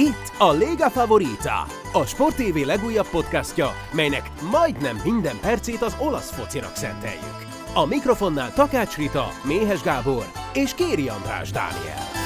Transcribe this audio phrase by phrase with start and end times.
[0.00, 6.30] Itt a Lega Favorita, a Sport TV legújabb podcastja, melynek majdnem minden percét az olasz
[6.30, 7.46] focinak szenteljük.
[7.74, 12.19] A mikrofonnál Takács Rita, Méhes Gábor és Kéri András Dániel.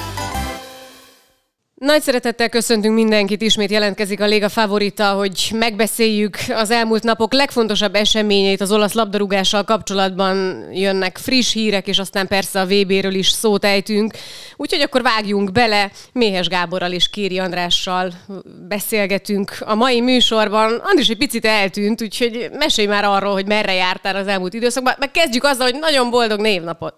[1.75, 7.95] Nagy szeretettel köszöntünk mindenkit, ismét jelentkezik a Léga Favorita, hogy megbeszéljük az elmúlt napok legfontosabb
[7.95, 10.65] eseményeit az olasz labdarúgással kapcsolatban.
[10.73, 14.13] Jönnek friss hírek, és aztán persze a VB-ről is szót ejtünk.
[14.55, 18.13] Úgyhogy akkor vágjunk bele, Méhes Gáborral és Kéri Andrással
[18.67, 20.81] beszélgetünk a mai műsorban.
[20.83, 24.93] Andris egy picit eltűnt, úgyhogy mesélj már arról, hogy merre jártál az elmúlt időszakban.
[24.99, 26.93] Meg kezdjük azzal, hogy nagyon boldog névnapot.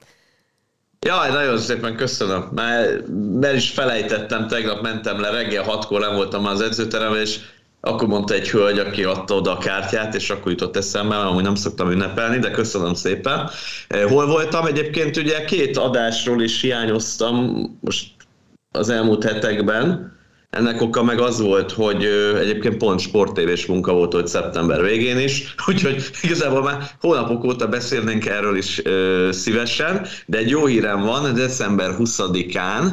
[1.07, 2.49] Jaj, nagyon szépen köszönöm.
[2.55, 3.01] Már
[3.41, 7.39] el is felejtettem, tegnap mentem le, reggel hatkor nem voltam az edzőteremben, és
[7.81, 11.43] akkor mondta egy hölgy, aki adta oda a kártyát, és akkor jutott eszembe, mert amúgy
[11.43, 13.49] nem szoktam ünnepelni, de köszönöm szépen.
[13.87, 14.65] Eh, hol voltam?
[14.65, 18.11] Egyébként ugye két adásról is hiányoztam most
[18.71, 20.16] az elmúlt hetekben.
[20.49, 22.05] Ennek oka meg az volt, hogy
[22.39, 28.25] egyébként pont sportévés munka volt, hogy szeptember végén is, úgyhogy igazából már hónapok óta beszélnénk
[28.25, 32.91] erről is ö, szívesen, de egy jó hírem van, december 20-án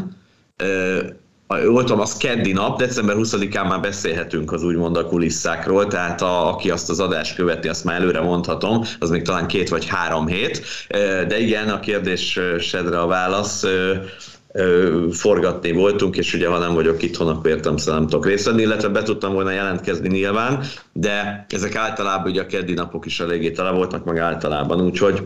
[1.46, 6.70] voltam az keddi nap, december 20-án már beszélhetünk az úgymond a kulisszákról, tehát a, aki
[6.70, 10.62] azt az adást követi, azt már előre mondhatom, az még talán két vagy három hét,
[11.28, 13.64] de igen, a kérdésedre a válasz,
[15.10, 18.88] forgatni voltunk, és ugye ha nem vagyok itthon, akkor értem nem tudok részt venni, illetve
[18.88, 23.70] be tudtam volna jelentkezni nyilván, de ezek általában ugye a keddi napok is eléggé tele
[23.70, 25.22] voltak, meg általában, úgyhogy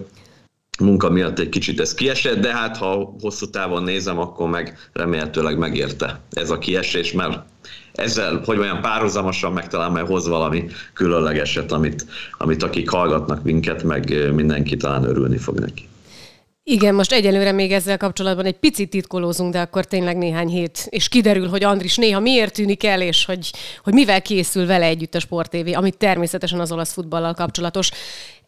[0.78, 5.58] munka miatt egy kicsit ez kiesett, de hát ha hosszú távon nézem, akkor meg remélhetőleg
[5.58, 7.38] megérte ez a kiesés, mert
[7.92, 12.06] ezzel, hogy olyan párhuzamosan meg talán majd hoz valami különlegeset, amit,
[12.38, 15.88] amit akik hallgatnak minket, meg mindenki talán örülni fog neki.
[16.70, 21.08] Igen, most egyelőre még ezzel kapcsolatban egy picit titkolózunk, de akkor tényleg néhány hét, és
[21.08, 23.52] kiderül, hogy Andris néha miért tűnik el, és hogy,
[23.84, 27.91] hogy mivel készül vele együtt a Sport TV, amit természetesen az olasz futballal kapcsolatos.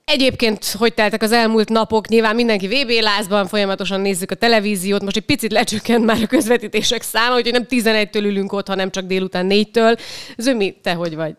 [0.04, 5.16] Egyébként, hogy teltek az elmúlt napok, nyilván mindenki VB lázban, folyamatosan nézzük a televíziót, most
[5.16, 9.46] egy picit lecsökkent már a közvetítések száma, úgyhogy nem 11-től ülünk ott, hanem csak délután
[9.50, 9.98] 4-től.
[10.36, 11.34] Zömi, te hogy vagy?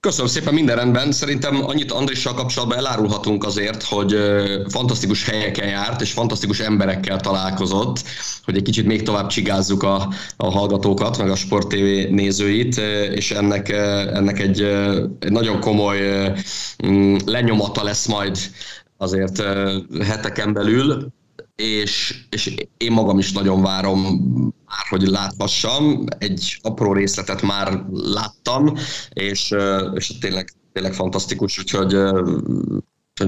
[0.00, 1.12] Köszönöm szépen, minden rendben.
[1.12, 4.16] Szerintem annyit Andrissal kapcsolatban elárulhatunk azért, hogy
[4.68, 8.02] fantasztikus helyeken járt, és fantasztikus emberekkel találkozott,
[8.44, 12.76] hogy egy kicsit még tovább csigázzuk a, a hallgatókat, meg a Sport TV nézőit,
[13.14, 14.62] és ennek, ennek egy,
[15.18, 16.32] egy nagyon komoly
[16.86, 18.38] mm, lenyomata lesz majd
[18.96, 19.42] azért
[20.02, 21.12] heteken belül
[21.60, 24.00] és, és én magam is nagyon várom
[24.66, 26.04] már, hogy láthassam.
[26.18, 28.74] Egy apró részletet már láttam,
[29.12, 29.54] és,
[29.94, 31.96] és tényleg, tényleg fantasztikus, úgyhogy,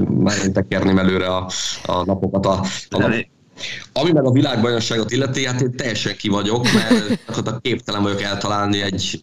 [0.08, 1.50] már tekerni előre a,
[1.86, 2.46] a napokat.
[2.46, 3.12] A, a nap...
[3.92, 8.82] Ami meg a világbajnokságot illeti, hát én teljesen ki vagyok, mert a képtelen vagyok eltalálni
[8.82, 9.20] egy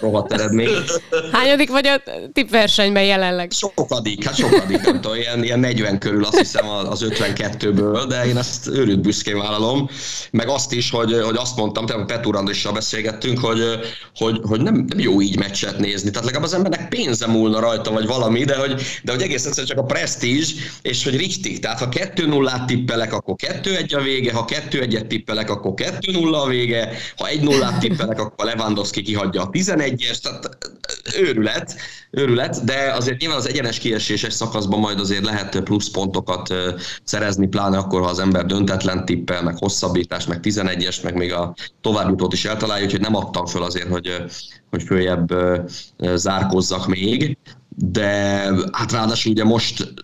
[0.00, 1.02] rohadt eredményt.
[1.32, 3.50] Hányadik vagy a tippversenyben jelenleg?
[3.50, 8.36] Sokadik, hát sokadik, nem tudom, ilyen, ilyen 40 körül azt hiszem az 52-ből, de én
[8.36, 9.88] ezt őrült büszkén vállalom.
[10.30, 13.60] Meg azt is, hogy, hogy azt mondtam, tehát Petúr Andrissal beszélgettünk, hogy,
[14.14, 16.10] hogy, hogy nem, nem, jó így meccset nézni.
[16.10, 19.66] Tehát legalább az embernek pénze múlna rajta, vagy valami, de hogy, de hogy egész egyszerűen
[19.66, 20.52] csak a presztízs,
[20.82, 21.58] és hogy richtig.
[21.58, 26.92] Tehát ha 2-0-át tippelek, akkor 2-1 a vége, ha 2-1-et tippelek, akkor 2-0 a vége,
[27.16, 30.58] ha 1-0-át tippelek, akkor Lewandowski kihagyja a 11-es, tehát
[31.18, 31.76] őrület,
[32.10, 36.54] őrület, de azért nyilván az egyenes kieséses szakaszban majd azért lehet pluszpontokat
[37.04, 41.54] szerezni, pláne akkor, ha az ember döntetlen tippel, meg hosszabbítás, meg 11-es, meg még a
[41.80, 44.24] továbbjutót is eltalálja, úgyhogy nem adtam föl azért, hogy,
[44.70, 45.34] hogy följebb
[46.14, 47.36] zárkozzak még,
[47.76, 48.06] de
[48.72, 49.94] hát ráadásul ugye most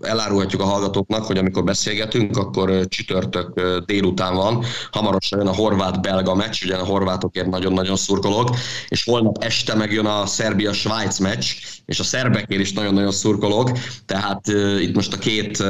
[0.00, 6.64] elárulhatjuk a hallgatóknak, hogy amikor beszélgetünk, akkor csütörtök délután van, hamarosan jön a horvát-belga meccs,
[6.64, 8.48] ugye a horvátokért nagyon-nagyon szurkolok,
[8.88, 11.46] és holnap este megjön a Szerbia-Svájc meccs,
[11.84, 13.70] és a szerbekért is nagyon-nagyon szurkolok,
[14.06, 14.46] tehát
[14.80, 15.64] itt most a két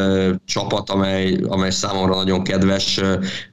[0.45, 3.01] csapat, amely, amely számomra nagyon kedves,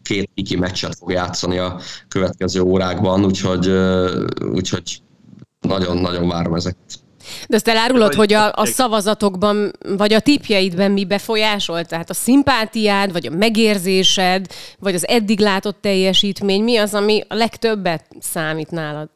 [0.01, 3.71] két kiki meccset fog játszani a következő órákban, úgyhogy,
[4.53, 5.01] úgyhogy
[5.59, 7.07] nagyon-nagyon várom ezeket.
[7.47, 11.85] De azt elárulod, hogy a, a szavazatokban, vagy a tipjeidben mi befolyásol?
[11.85, 14.45] Tehát a szimpátiád, vagy a megérzésed,
[14.79, 19.09] vagy az eddig látott teljesítmény, mi az, ami a legtöbbet számít nálad?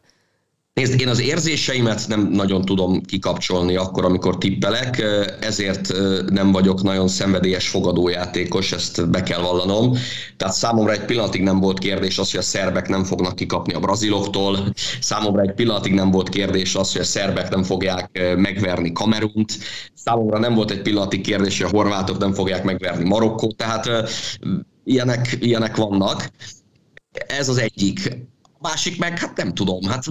[0.73, 5.03] Nézd, én az érzéseimet nem nagyon tudom kikapcsolni akkor, amikor tippelek,
[5.39, 5.93] ezért
[6.29, 9.97] nem vagyok nagyon szenvedélyes fogadójátékos, ezt be kell vallanom.
[10.37, 13.79] Tehát számomra egy pillanatig nem volt kérdés az, hogy a szerbek nem fognak kikapni a
[13.79, 19.57] braziloktól, számomra egy pillanatig nem volt kérdés az, hogy a szerbek nem fogják megverni Kamerunt,
[19.93, 23.89] számomra nem volt egy pillanatig kérdés, hogy a horvátok nem fogják megverni Marokkót, tehát
[24.83, 26.29] ilyenek, ilyenek vannak.
[27.27, 28.17] Ez az egyik
[28.59, 30.03] másik meg, hát nem tudom, hát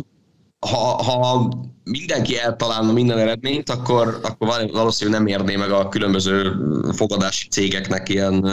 [0.70, 1.48] ha, ha
[1.84, 6.56] mindenki eltalálna minden eredményt, akkor, akkor valószínűleg nem érné meg a különböző
[6.92, 8.46] fogadási cégeknek ilyen,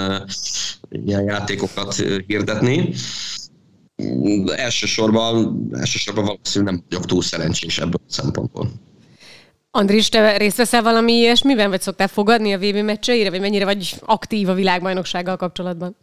[0.90, 1.96] ilyen játékokat
[2.28, 2.94] hirdetni.
[4.46, 8.72] De elsősorban, elsősorban valószínűleg nem vagyok túl szerencsés ebből a szempontból.
[9.72, 13.96] Andris, te részt veszel valami ilyesmiben, vagy szoktál fogadni a VB meccseire, vagy mennyire vagy
[14.06, 15.96] aktív a világbajnoksággal kapcsolatban?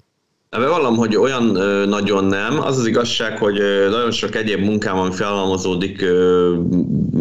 [0.59, 1.45] Bevallom, hogy olyan
[1.89, 2.61] nagyon nem.
[2.61, 3.61] Az az igazság, hogy
[3.91, 6.05] nagyon sok egyéb munkám, ami felhalmozódik,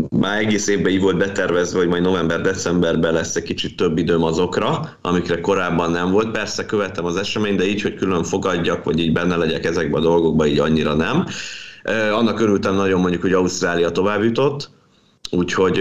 [0.09, 4.97] már egész évben így volt betervezve, hogy majd november-decemberben lesz egy kicsit több időm azokra,
[5.01, 6.31] amikre korábban nem volt.
[6.31, 10.05] Persze követtem az eseményt, de így, hogy külön fogadjak, vagy így benne legyek ezekben a
[10.05, 11.25] dolgokban, így annyira nem.
[12.11, 14.69] Annak örültem nagyon mondjuk, hogy Ausztrália tovább jutott,
[15.31, 15.79] úgyhogy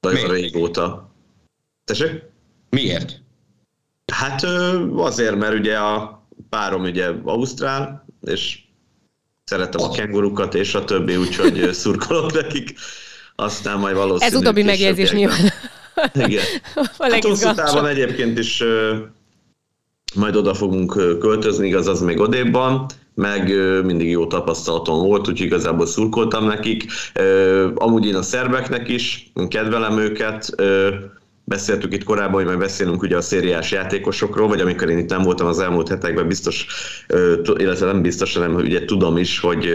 [0.00, 1.12] nagyon régóta.
[1.84, 2.22] Tessék?
[2.70, 3.20] Miért?
[4.12, 4.46] Hát
[4.96, 6.19] azért, mert ugye a
[6.50, 8.58] párom ugye Ausztrál, és
[9.44, 12.74] szeretem a kengurukat és a többi, úgyhogy szurkolok nekik.
[13.36, 14.32] Aztán majd valószínűleg...
[14.32, 15.52] Ez utóbbi megjegyzés nyilván.
[16.14, 16.44] Igen.
[16.98, 18.62] hát hosszú távon egyébként is
[20.14, 23.52] majd oda fogunk költözni, igaz, az még odébban, meg
[23.84, 26.84] mindig jó tapasztalatom volt, úgyhogy igazából szurkoltam nekik.
[27.74, 30.54] Amúgy én a szerbeknek is, kedvelem őket,
[31.50, 35.22] beszéltük itt korábban, hogy majd beszélünk ugye a szériás játékosokról, vagy amikor én itt nem
[35.22, 36.66] voltam az elmúlt hetekben, biztos,
[37.56, 39.68] illetve nem biztos, hanem ugye tudom is, hogy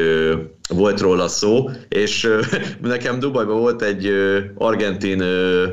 [0.70, 2.30] volt róla szó, és
[2.82, 4.12] nekem Dubajban volt egy
[4.56, 5.24] argentin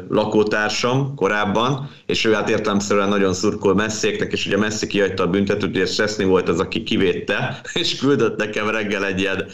[0.08, 5.76] lakótársam korábban, és ő hát értelemszerűen nagyon szurkol messzéknek, és ugye Messzi kihagyta a büntetőt,
[5.76, 9.46] és Seszni volt az, aki kivédte, és küldött nekem reggel egy ilyen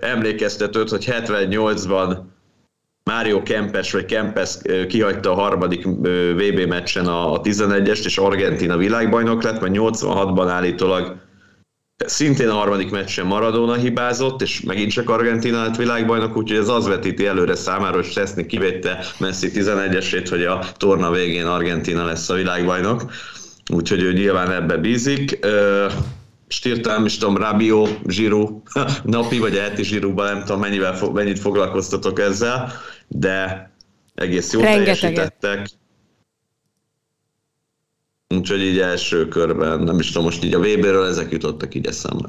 [0.00, 2.18] emlékeztetőt, hogy 78-ban
[3.04, 4.58] Mário Kempes vagy Kempes
[4.88, 5.84] kihagyta a harmadik
[6.34, 11.16] VB meccsen a 11-est, és Argentina világbajnok lett, mert 86-ban állítólag
[12.06, 16.88] szintén a harmadik meccsen Maradona hibázott, és megint csak Argentina lett világbajnok, úgyhogy ez az
[16.88, 22.34] vetíti előre számára, hogy Szczesny kivédte Messi 11-esét, hogy a torna végén Argentina lesz a
[22.34, 23.12] világbajnok.
[23.72, 25.38] Úgyhogy ő nyilván ebbe bízik
[26.52, 28.62] stírt nem is tudom, Rabio, Zsiru,
[29.04, 32.72] napi vagy elti Zsiruban, nem tudom mennyivel, mennyit foglalkoztatok ezzel,
[33.08, 33.70] de
[34.14, 35.00] egész jól Rengeteget.
[35.00, 35.68] teljesítettek.
[38.28, 42.28] Úgyhogy így első körben, nem is tudom, most így a VB-ről ezek jutottak így eszembe.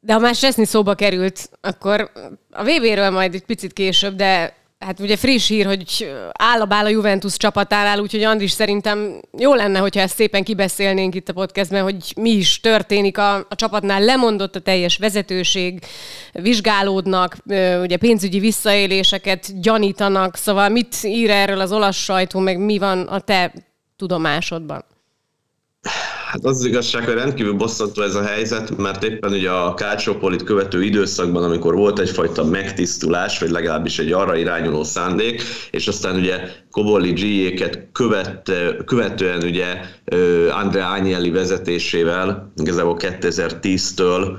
[0.00, 2.10] De ha már Seszni szóba került, akkor
[2.50, 6.84] a VB-ről majd egy picit később, de Hát ugye friss hír, hogy áll a bál
[6.84, 11.82] a Juventus csapatánál, úgyhogy Andris szerintem jó lenne, hogyha ezt szépen kibeszélnénk itt a podcastben,
[11.82, 14.00] hogy mi is történik a, a csapatnál.
[14.00, 15.84] Lemondott a teljes vezetőség,
[16.32, 17.36] vizsgálódnak,
[17.82, 23.20] ugye pénzügyi visszaéléseket gyanítanak, szóval mit ír erről az olasz sajtó, meg mi van a
[23.20, 23.52] te
[23.96, 24.84] tudomásodban?
[26.36, 30.42] Hát az, az igazság, hogy rendkívül bosszantó ez a helyzet, mert éppen ugye a Kácsópolit
[30.42, 36.40] követő időszakban, amikor volt egyfajta megtisztulás, vagy legalábbis egy arra irányuló szándék, és aztán ugye
[36.70, 39.80] Koboli G-éket követte, követően ugye
[40.50, 44.36] Andrea Agnelli vezetésével, igazából 2010-től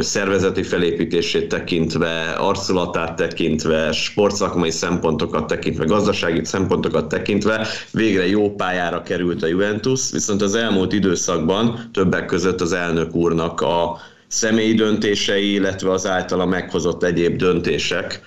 [0.00, 9.42] szervezeti felépítését tekintve, arculatát tekintve, sportszakmai szempontokat tekintve, gazdasági szempontokat tekintve végre jó pályára került
[9.42, 15.90] a Juventus, viszont az elmúlt időszakban többek között az elnök úrnak a személyi döntései, illetve
[15.90, 18.20] az általa meghozott egyéb döntések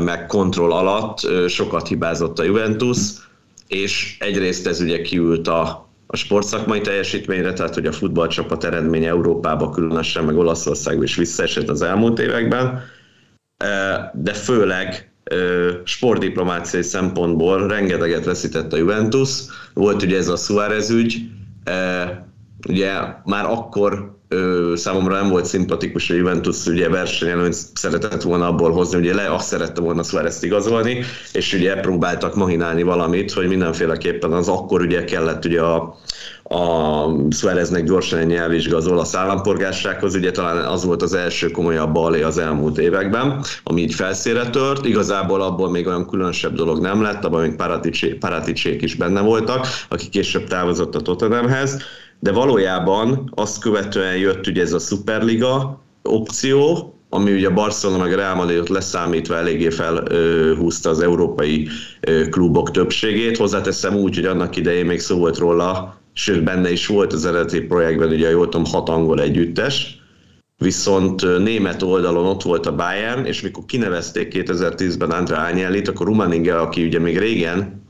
[0.00, 1.18] meg kontroll alatt
[1.48, 2.98] sokat hibázott a Juventus,
[3.68, 9.70] és egyrészt ez ugye kiült a a sportszakmai teljesítményre, tehát hogy a futballcsapat eredménye Európába
[9.70, 12.82] különösen, meg Olaszországban is visszaesett az elmúlt években,
[14.12, 15.10] de főleg
[15.84, 19.30] sportdiplomáciai szempontból rengeteget veszített a Juventus.
[19.74, 21.18] Volt ugye ez a Suárez ügy,
[22.68, 22.92] ugye
[23.24, 28.98] már akkor ö, számomra nem volt szimpatikus, hogy Juventus ugye versenyelőnyt szeretett volna abból hozni,
[28.98, 34.48] ugye le azt szerette volna Suárez igazolni, és ugye próbáltak mahinálni valamit, hogy mindenféleképpen az
[34.48, 35.96] akkor ugye kellett ugye a,
[36.42, 41.92] a Suáreznek gyorsan egy nyelvvizsga az olasz állampolgársághoz, ugye talán az volt az első komolyabb
[41.92, 47.02] balé az elmúlt években, ami így felszére tört, igazából abból még olyan különösebb dolog nem
[47.02, 47.56] lett, abban még
[48.18, 51.82] Paraticsék is benne voltak, akik később távozott a Tottenhamhez,
[52.20, 58.34] de valójában azt követően jött ugye ez a Superliga opció, ami ugye Barcelona meg Real
[58.34, 61.68] Madridot leszámítva eléggé felhúzta az európai
[62.30, 63.36] klubok többségét.
[63.36, 67.60] Hozzáteszem úgy, hogy annak idején még szó volt róla, sőt benne is volt az eredeti
[67.60, 70.00] projektben, ugye jól tudom, hat angol együttes,
[70.58, 76.58] viszont német oldalon ott volt a Bayern, és mikor kinevezték 2010-ben Andrea Agnellit, akkor Rumaninge,
[76.58, 77.85] aki ugye még régen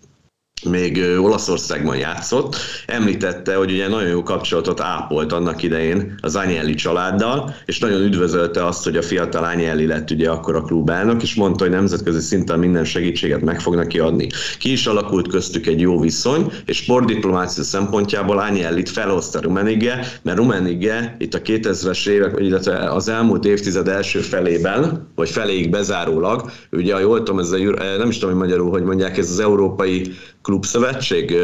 [0.65, 7.55] még Olaszországban játszott, említette, hogy ugye nagyon jó kapcsolatot ápolt annak idején az Agnelli családdal,
[7.67, 11.65] és nagyon üdvözölte azt, hogy a fiatal Agnelli lett ugye akkor a klubelnök, és mondta,
[11.65, 14.27] hogy nemzetközi szinten minden segítséget meg fog neki adni.
[14.59, 21.17] Ki is alakult köztük egy jó viszony, és sportdiplomácia szempontjából Agnellit felhozta Rumenige, mert Rumenige
[21.19, 27.19] itt a 2000-es évek, illetve az elmúlt évtized első felében, vagy feléig bezárólag, ugye, jól
[27.19, 27.59] tudom, ez a,
[27.99, 30.13] nem is tudom, hogy magyarul, hogy mondják, ez az európai
[30.47, 31.37] klubszövetség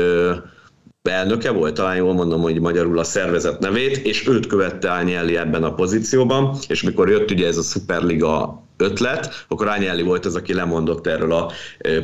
[1.02, 5.64] elnöke volt, talán jól mondom, hogy magyarul a szervezet nevét, és őt követte Ányelli ebben
[5.64, 10.54] a pozícióban, és mikor jött ugye ez a Superliga ötlet, akkor Ányelli volt az, aki
[10.54, 11.52] lemondott erről a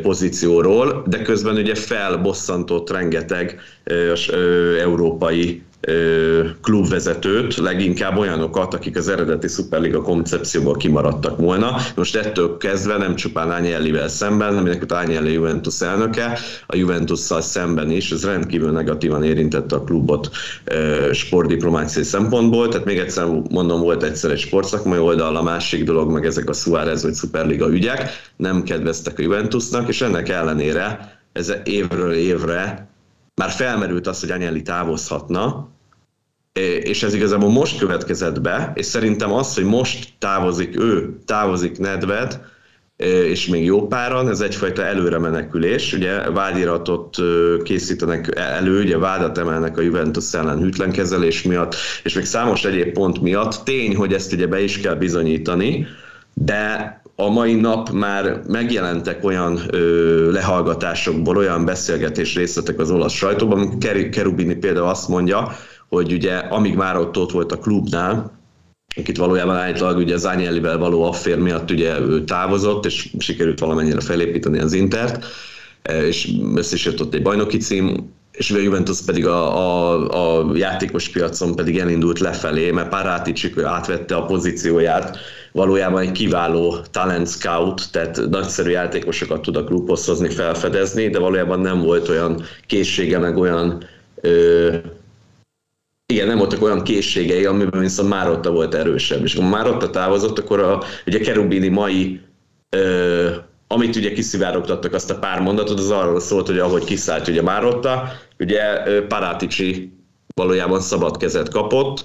[0.03, 3.61] pozícióról, de közben ugye felbosszantott rengeteg
[4.81, 5.63] európai
[6.63, 11.77] klubvezetőt, leginkább olyanokat, akik az eredeti Superliga koncepcióból kimaradtak volna.
[11.95, 17.91] Most ettől kezdve nem csupán Ányellivel szemben, aminek a Ányelli Juventus elnöke, a Juventusszal szemben
[17.91, 20.31] is, ez rendkívül negatívan érintette a klubot
[21.13, 26.27] sportdiplomáciai szempontból, tehát még egyszer mondom, volt egyszer egy sportszakmai oldal, a másik dolog meg
[26.27, 32.13] ezek a Suárez vagy Superliga ügyek, nem kedveztek a Juventusnak, és ennek ellenére ez évről
[32.13, 32.89] évre
[33.39, 35.69] már felmerült az, hogy Agnelli távozhatna,
[36.83, 42.41] és ez igazából most következett be, és szerintem az, hogy most távozik ő, távozik Nedved,
[43.05, 45.93] és még jó páran, ez egyfajta előre menekülés.
[45.93, 47.17] Ugye vádiratot
[47.63, 53.21] készítenek elő, ugye vádat emelnek a Juventus ellen hűtlenkezelés miatt, és még számos egyéb pont
[53.21, 53.65] miatt.
[53.65, 55.87] Tény, hogy ezt ugye be is kell bizonyítani,
[56.35, 63.59] de a mai nap már megjelentek olyan ö, lehallgatásokból, olyan beszélgetés részletek az olasz sajtóban,
[63.59, 65.57] amikor Kerubini például azt mondja,
[65.89, 68.39] hogy ugye amíg már ott, ott volt a klubnál,
[68.97, 70.29] akit valójában állítólag ugye az
[70.79, 75.25] való affér miatt ugye ő távozott, és sikerült valamennyire felépíteni az Intert,
[76.07, 80.57] és össze is jött ott egy bajnoki cím, és a Juventus pedig a, a, a
[80.57, 85.19] játékos piacon pedig elindult lefelé, mert Paráticsik átvette a pozícióját,
[85.53, 91.61] valójában egy kiváló talent scout, tehát nagyszerű játékosokat tud a klubhoz hozni, felfedezni, de valójában
[91.61, 93.85] nem volt olyan készsége, meg olyan
[94.21, 94.75] ö,
[96.13, 99.23] igen, nem voltak olyan készségei, amiben viszont Márotta volt erősebb.
[99.23, 102.21] És ha Márotta távozott, akkor a, ugye Kerubini mai
[102.71, 103.31] ö,
[103.69, 108.13] amit ugye kiszivárogtattak azt a pár mondatot, az arról szólt, hogy ahogy kiszállt ugye Márotta,
[108.39, 108.63] ugye
[109.01, 109.93] Paráticsi
[110.35, 112.05] valójában szabad kezet kapott,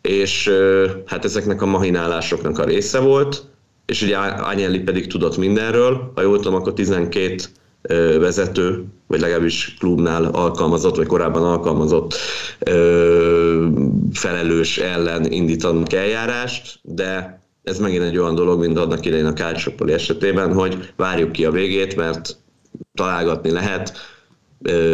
[0.00, 0.50] és
[1.06, 3.44] hát ezeknek a mahinálásoknak a része volt,
[3.86, 7.36] és ugye Agnelli pedig tudott mindenről, ha jól tudom, akkor 12
[8.18, 12.14] vezető, vagy legalábbis klubnál alkalmazott, vagy korábban alkalmazott
[14.12, 19.92] felelős ellen indítanak eljárást, de ez megint egy olyan dolog, mint annak idején a Kárcsopoli
[19.92, 22.36] esetében, hogy várjuk ki a végét, mert
[22.94, 23.92] találgatni lehet,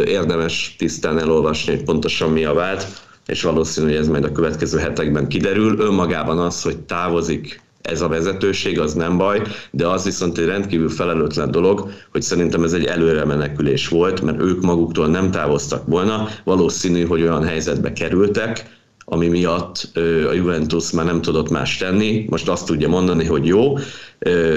[0.05, 2.85] érdemes tisztán elolvasni, hogy pontosan mi a vád,
[3.25, 5.79] és valószínű, hogy ez majd a következő hetekben kiderül.
[5.79, 10.89] Önmagában az, hogy távozik ez a vezetőség, az nem baj, de az viszont egy rendkívül
[10.89, 16.27] felelőtlen dolog, hogy szerintem ez egy előre menekülés volt, mert ők maguktól nem távoztak volna,
[16.43, 19.89] valószínű, hogy olyan helyzetbe kerültek, ami miatt
[20.29, 22.25] a Juventus már nem tudott más tenni.
[22.29, 23.77] Most azt tudja mondani, hogy jó,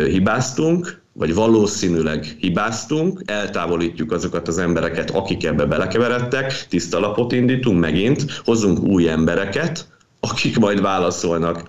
[0.08, 8.40] hibáztunk, vagy valószínűleg hibáztunk, eltávolítjuk azokat az embereket, akik ebbe belekeveredtek, tiszta lapot indítunk megint,
[8.44, 9.88] hozunk új embereket,
[10.20, 11.68] akik majd válaszolnak,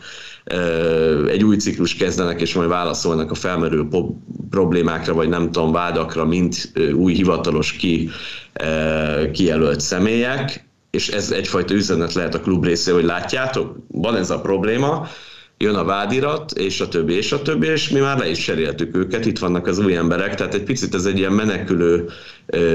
[1.27, 3.87] egy új ciklus kezdenek, és majd válaszolnak a felmerülő
[4.49, 8.09] problémákra, vagy nem tudom, vádakra, mint új hivatalos ki,
[9.31, 14.41] kijelölt személyek, és ez egyfajta üzenet lehet a klub részéről, hogy látjátok, van ez a
[14.41, 15.07] probléma,
[15.57, 18.95] jön a vádirat, és a többi, és a többi, és mi már le is cseréltük
[18.95, 22.09] őket, itt vannak az új emberek, tehát egy picit ez egy ilyen menekülő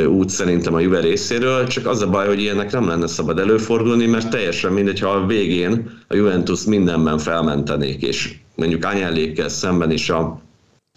[0.07, 4.07] út szerintem a Juve részéről, csak az a baj, hogy ilyenek nem lenne szabad előfordulni,
[4.07, 10.11] mert teljesen mindegy, ha a végén a Juventus mindenben felmentenék, és mondjuk Anyellékkel szemben is
[10.11, 10.41] a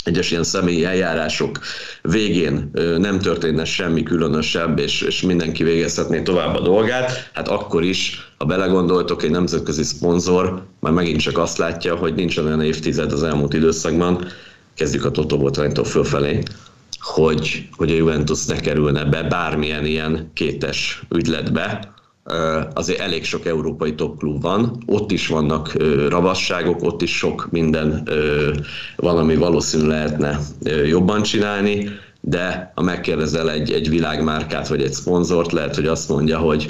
[0.05, 1.59] egyes ilyen személyi eljárások
[2.01, 8.31] végén nem történne semmi különösebb, és, és mindenki végezhetné tovább a dolgát, hát akkor is,
[8.37, 13.23] ha belegondoltok, egy nemzetközi szponzor már megint csak azt látja, hogy nincsen olyan évtized az
[13.23, 14.27] elmúlt időszakban,
[14.75, 16.43] kezdjük a Toto Botránytól fölfelé,
[16.99, 21.93] hogy, hogy a Juventus ne kerülne be bármilyen ilyen kétes ügyletbe,
[22.73, 25.73] azért elég sok európai topklub van, ott is vannak
[26.09, 28.09] ravasságok, ott is sok minden
[28.95, 30.39] van, ami valószínű lehetne
[30.85, 31.89] jobban csinálni,
[32.21, 36.69] de ha megkérdezel egy, egy világmárkát vagy egy szponzort, lehet, hogy azt mondja, hogy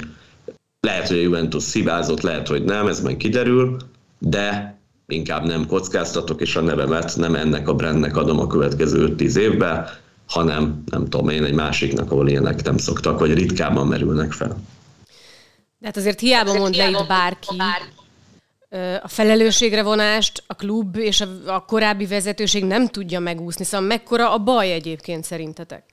[0.80, 3.76] lehet, hogy a Juventus hibázott, lehet, hogy nem, ez majd kiderül,
[4.18, 9.36] de inkább nem kockáztatok, és a nevemet nem ennek a brandnek adom a következő 5-10
[9.36, 9.86] évben,
[10.26, 14.56] hanem nem tudom én egy másiknak, ahol ilyenek nem szoktak, vagy ritkában merülnek fel.
[15.86, 17.56] De hát azért hiába mond le itt bárki
[19.02, 23.64] a felelősségre vonást a klub és a korábbi vezetőség nem tudja megúszni.
[23.64, 25.84] Szóval mekkora a baj egyébként szerintetek?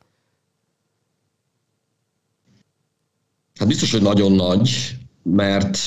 [3.60, 5.80] Hát biztos, hogy nagyon nagy, mert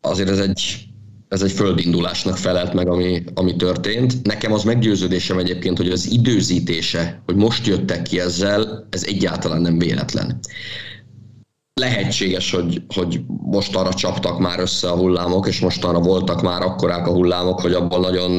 [0.00, 0.86] azért ez egy,
[1.28, 4.22] ez egy földindulásnak felelt meg, ami, ami történt.
[4.22, 9.78] Nekem az meggyőződésem egyébként, hogy az időzítése, hogy most jöttek ki ezzel, ez egyáltalán nem
[9.78, 10.40] véletlen.
[11.80, 16.62] Lehetséges, hogy, hogy most arra csaptak már össze a hullámok, és most arra voltak már
[16.62, 18.30] akkorák a hullámok, hogy abban nagyon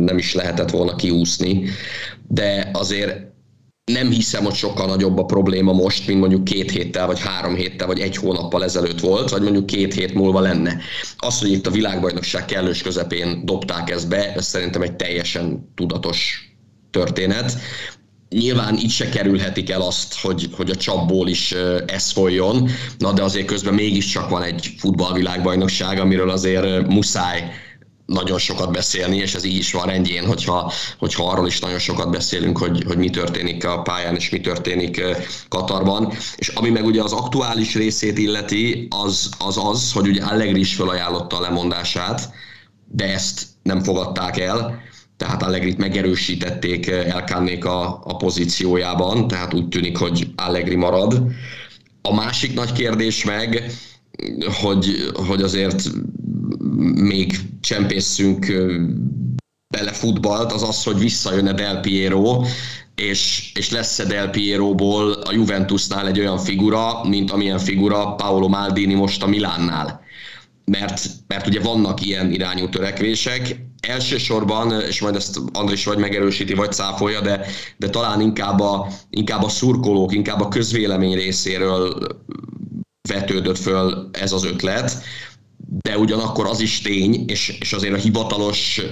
[0.00, 1.64] nem is lehetett volna kiúszni,
[2.28, 3.30] de azért
[3.84, 7.86] nem hiszem, hogy sokkal nagyobb a probléma most, mint mondjuk két héttel, vagy három héttel,
[7.86, 10.78] vagy egy hónappal ezelőtt volt, vagy mondjuk két hét múlva lenne.
[11.16, 16.50] Az, hogy itt a világbajnokság kellős közepén dobták ezt be, ez szerintem egy teljesen tudatos
[16.90, 17.52] történet.
[18.30, 21.54] Nyilván itt se kerülhetik el azt, hogy, hogy a csapból is
[21.86, 27.50] ez folyjon, na de azért közben mégiscsak van egy futballvilágbajnokság, amiről azért muszáj
[28.06, 32.10] nagyon sokat beszélni, és ez így is van rendjén, hogyha, hogyha arról is nagyon sokat
[32.10, 35.02] beszélünk, hogy, hogy mi történik a pályán, és mi történik
[35.48, 36.12] Katarban.
[36.36, 40.74] És ami meg ugye az aktuális részét illeti, az az, az hogy ugye Allegri is
[40.74, 42.30] felajánlotta a lemondását,
[42.88, 44.82] de ezt nem fogadták el,
[45.20, 51.22] tehát Allegrit megerősítették Elkánnék a, a pozíciójában, tehát úgy tűnik, hogy Allegri marad.
[52.02, 53.70] A másik nagy kérdés meg,
[54.62, 55.82] hogy, hogy azért
[56.94, 58.46] még csempészünk
[59.74, 62.44] bele futballt, az az, hogy visszajön-e Del Piero,
[62.94, 68.94] és, és lesz-e Del Pieroból a Juventusnál egy olyan figura, mint amilyen figura Paolo Maldini
[68.94, 70.00] most a Milánnál.
[70.64, 76.72] Mert, mert ugye vannak ilyen irányú törekvések, elsősorban, és majd ezt Andris vagy megerősíti, vagy
[76.72, 77.46] cáfolja, de,
[77.76, 81.98] de talán inkább a, inkább a szurkolók, inkább a közvélemény részéről
[83.08, 85.02] vetődött föl ez az ötlet,
[85.56, 88.82] de ugyanakkor az is tény, és, és azért a hivatalos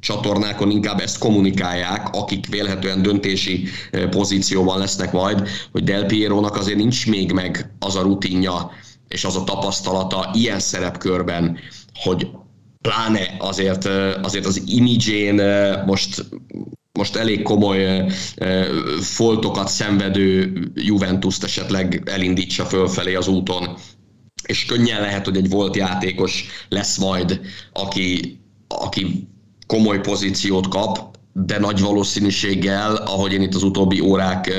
[0.00, 6.78] csatornákon inkább ezt kommunikálják, akik vélhetően döntési eh, pozícióban lesznek majd, hogy Del Piero-nak azért
[6.78, 8.70] nincs még meg az a rutinja
[9.08, 11.58] és az a tapasztalata ilyen szerepkörben,
[11.94, 12.28] hogy
[12.80, 13.84] pláne azért,
[14.22, 15.42] azért az imidzsén
[15.86, 16.24] most
[16.92, 18.10] most elég komoly
[19.00, 23.76] foltokat szenvedő Juventus-t esetleg elindítsa fölfelé az úton
[24.46, 27.40] és könnyen lehet, hogy egy volt játékos lesz majd,
[27.72, 28.38] aki,
[28.68, 29.28] aki
[29.66, 34.52] komoly pozíciót kap, de nagy valószínűséggel, ahogy én itt az utóbbi órák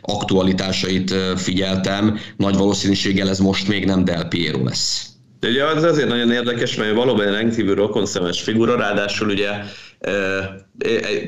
[0.00, 5.15] aktualitásait figyeltem, nagy valószínűséggel ez most még nem Del Piero lesz.
[5.40, 9.50] De ugye az azért nagyon érdekes, mert valóban egy rendkívül rokonszemes figura, ráadásul ugye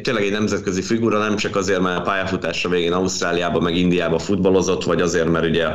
[0.02, 4.84] tényleg egy nemzetközi figura, nem csak azért, mert a pályafutása végén Ausztráliába, meg Indiába futballozott,
[4.84, 5.66] vagy azért, mert ugye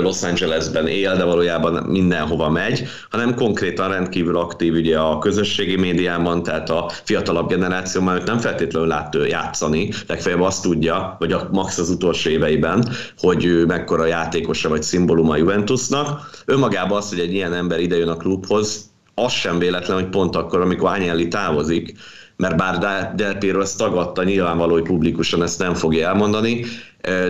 [0.00, 6.42] Los Angelesben él, de valójában mindenhova megy, hanem konkrétan rendkívül aktív ugye a közösségi médiában,
[6.42, 11.78] tehát a fiatalabb generáció már nem feltétlenül lát játszani, legfeljebb azt tudja, vagy a max
[11.78, 16.30] az utolsó éveiben, hogy ő mekkora játékosa vagy szimbóluma a Juventusnak.
[16.44, 20.60] Önmagában az, hogy egy ilyen ember idejön a klubhoz, az sem véletlen, hogy pont akkor,
[20.60, 21.94] amikor Ányelli távozik,
[22.38, 22.78] mert bár
[23.14, 26.64] Del Piero ezt tagadta, nyilvánvaló, hogy publikusan ezt nem fogja elmondani,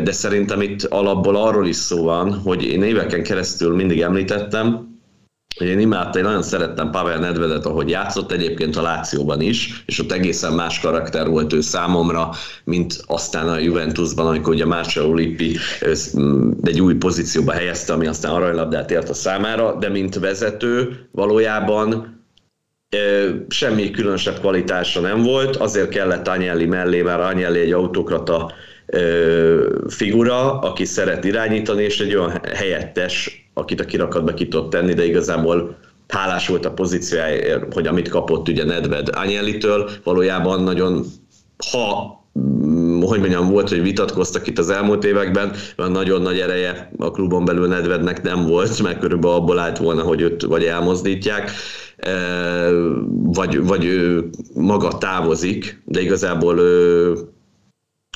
[0.02, 4.86] de szerintem itt alapból arról is szó van, hogy én éveken keresztül mindig említettem,
[5.58, 9.98] hogy én imádtam, én nagyon szerettem Pavel Nedvedet, ahogy játszott egyébként a Lációban is, és
[9.98, 12.30] ott egészen más karakter volt ő számomra,
[12.64, 15.56] mint aztán a Juventusban, amikor ugye Marcelo Lippi
[16.62, 22.17] egy új pozícióba helyezte, ami aztán aranylabdát ért a számára, de mint vezető valójában
[23.48, 28.52] semmi különösebb kvalitása nem volt, azért kellett Agnelli mellé, mert Agnelli egy autokrata
[29.88, 35.04] figura, aki szeret irányítani, és egy olyan helyettes, akit a kirakatba ki tudott tenni, de
[35.04, 35.76] igazából
[36.08, 41.04] hálás volt a pozíciójáért, hogy amit kapott ugye Nedved Agnelli-től, valójában nagyon,
[41.70, 42.16] ha
[43.06, 47.44] hogy mondjam, volt, hogy vitatkoztak itt az elmúlt években, van nagyon nagy ereje a klubon
[47.44, 51.50] belül Nedvednek nem volt, mert körülbelül abból állt volna, hogy őt vagy elmozdítják,
[53.08, 56.60] vagy, vagy ő maga távozik, de igazából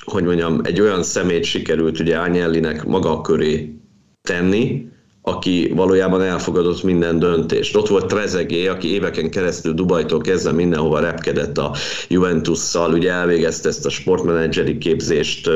[0.04, 3.74] hogy mondjam, egy olyan szemét sikerült ugye Agnellinek maga köré
[4.22, 4.91] tenni,
[5.22, 7.76] aki valójában elfogadott minden döntést.
[7.76, 11.74] Ott volt Trezegé, aki éveken keresztül Dubajtól kezdve mindenhova repkedett a
[12.08, 15.50] Juventusszal, ugye elvégezte ezt a sportmenedzseri képzést,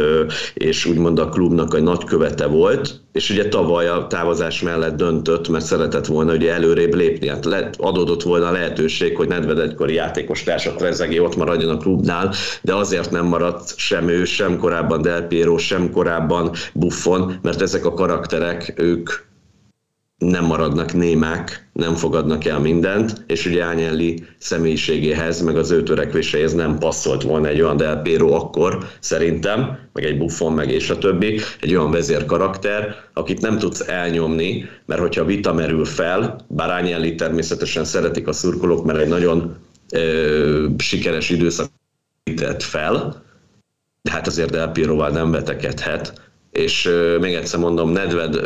[0.55, 5.64] és úgymond a klubnak egy nagykövete volt, és ugye tavaly a távozás mellett döntött, mert
[5.64, 7.29] szeretett volna ugye előrébb lépni.
[7.29, 12.33] Hát adódott volna a lehetőség, hogy Nedved egykori játékos társa Trezegé ott maradjon a klubnál,
[12.62, 17.85] de azért nem maradt sem ő, sem korábban Del Piero, sem korábban Buffon, mert ezek
[17.85, 19.11] a karakterek, ők
[20.18, 26.55] nem maradnak némák, nem fogadnak el mindent, és ugye Ányelli személyiségéhez, meg az ő törekvéséhez
[26.55, 30.98] nem passzolt volna egy olyan Del Piero akkor, szerintem, meg egy Buffon, meg és a
[30.98, 37.14] többi, egy olyan vezérkarakter, akit nem tudsz elnyomni, mert hogyha vita merül fel, bár Ányelli
[37.14, 39.57] természetesen szeretik a szurkolók, mert egy nagyon
[39.92, 41.68] ö, sikeres időszak
[42.59, 43.24] fel,
[44.02, 46.26] de hát azért Del Pieroval nem vetekedhet,
[46.57, 46.90] és
[47.21, 48.37] még egyszer mondom, Nedved,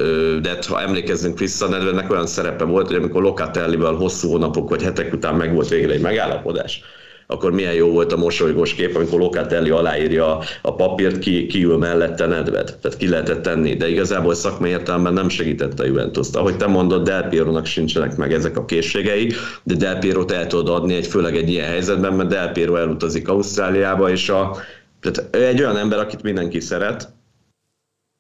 [0.41, 5.13] de ha emlékezzünk vissza, Nedvednek olyan szerepe volt, hogy amikor Locatellivel hosszú hónapok vagy hetek
[5.13, 6.83] után meg volt végre egy megállapodás,
[7.27, 12.27] akkor milyen jó volt a mosolygós kép, amikor Locatelli aláírja a papírt, ki, kiül mellette
[12.27, 12.77] Nedved.
[12.81, 16.37] Tehát ki lehetett tenni, de igazából szakmai értelemben nem segítette a Juventus-t.
[16.37, 20.69] Ahogy te mondod, Del Piero-nak sincsenek meg ezek a készségei, de Del Piero-t el tudod
[20.69, 24.57] adni egy, főleg egy ilyen helyzetben, mert Del Piero elutazik Ausztráliába, és a,
[25.01, 27.09] tehát egy olyan ember, akit mindenki szeret,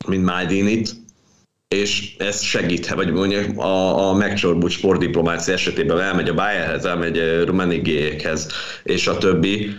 [0.06, 0.90] mint Maldinit,
[1.74, 8.48] és ez segíthet, vagy mondjuk a, a megcsorbult sportdiplomácia esetében elmegy a Bayernhez, elmegy Rumenigékhez,
[8.82, 9.74] és a többi,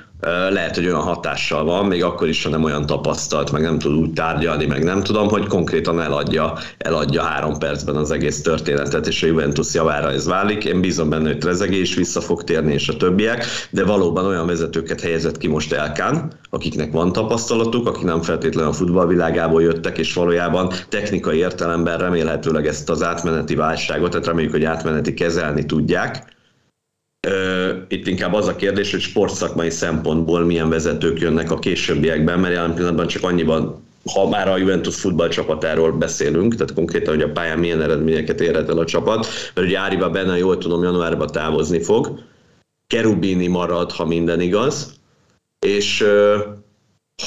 [0.49, 3.93] lehet, hogy olyan hatással van, még akkor is, ha nem olyan tapasztalt, meg nem tud
[3.93, 9.23] úgy tárgyalni, meg nem tudom, hogy konkrétan eladja, eladja három percben az egész történetet, és
[9.23, 10.65] a Juventus javára ez válik.
[10.65, 14.47] Én bízom benne, hogy Trezegé is vissza fog térni, és a többiek, de valóban olyan
[14.47, 20.13] vezetőket helyezett ki most Elkán, akiknek van tapasztalatuk, akik nem feltétlenül a futballvilágából jöttek, és
[20.13, 26.39] valójában technikai értelemben remélhetőleg ezt az átmeneti válságot, tehát reméljük, hogy átmeneti kezelni tudják,
[27.87, 32.73] itt inkább az a kérdés, hogy sportszakmai szempontból milyen vezetők jönnek a későbbiekben, mert jelen
[32.73, 37.81] pillanatban csak annyiban ha már a Juventus futballcsapatáról beszélünk, tehát konkrétan, hogy a pályán milyen
[37.81, 42.19] eredményeket érhet el a csapat, mert ugye Áriba benne, jól tudom, januárban távozni fog,
[42.87, 44.93] Kerubini marad, ha minden igaz,
[45.59, 46.05] és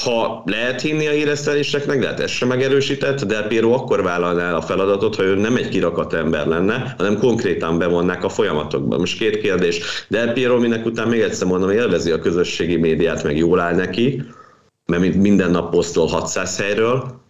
[0.04, 4.60] ha lehet hinni a híreszteléseknek, de hát ez sem megerősített, Del Piero akkor vállalná a
[4.60, 8.98] feladatot, ha ő nem egy kirakat ember lenne, hanem konkrétan bevonnák a folyamatokba.
[8.98, 9.80] Most két kérdés.
[10.08, 14.22] Del Piero minek után még egyszer mondom, élvezi a közösségi médiát, meg jól áll neki,
[14.86, 17.22] mert minden nap posztol 600 helyről.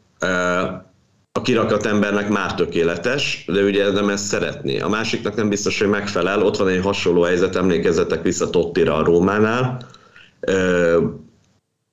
[1.33, 4.79] A kirakat embernek már tökéletes, de ugye nem ezt szeretné.
[4.79, 6.43] A másiknak nem biztos, hogy megfelel.
[6.43, 9.79] Ott van egy hasonló helyzet, emlékezzetek vissza Tottira a Rómánál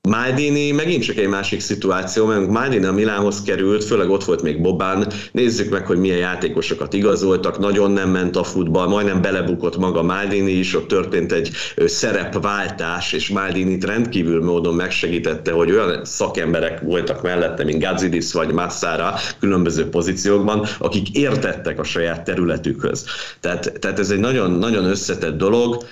[0.09, 4.61] Maldini megint csak egy másik szituáció, mert Maldini a Milánhoz került, főleg ott volt még
[4.61, 10.01] Bobán, nézzük meg, hogy milyen játékosokat igazoltak, nagyon nem ment a futball, majdnem belebukott maga
[10.03, 11.49] Maldini is, ott történt egy
[11.85, 19.15] szerepváltás, és Maldini rendkívül módon megsegítette, hogy olyan szakemberek voltak mellette, mint Gazidis vagy Massara
[19.39, 23.05] különböző pozíciókban, akik értettek a saját területükhöz.
[23.39, 25.83] Tehát, tehát ez egy nagyon, nagyon összetett dolog,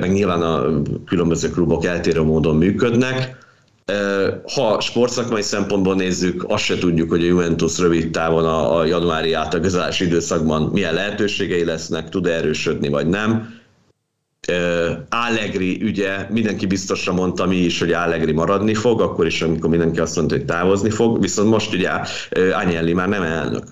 [0.00, 3.42] meg nyilván a különböző klubok eltérő módon működnek.
[4.54, 10.04] Ha sportszakmai szempontból nézzük, azt se tudjuk, hogy a Juventus rövid távon a, januári átagazási
[10.04, 13.62] időszakban milyen lehetőségei lesznek, tud erősödni vagy nem.
[15.08, 20.00] Allegri ügye, mindenki biztosra mondta mi is, hogy Allegri maradni fog, akkor is, amikor mindenki
[20.00, 21.90] azt mondta, hogy távozni fog, viszont most ugye
[22.52, 23.64] Agnelli már nem elnök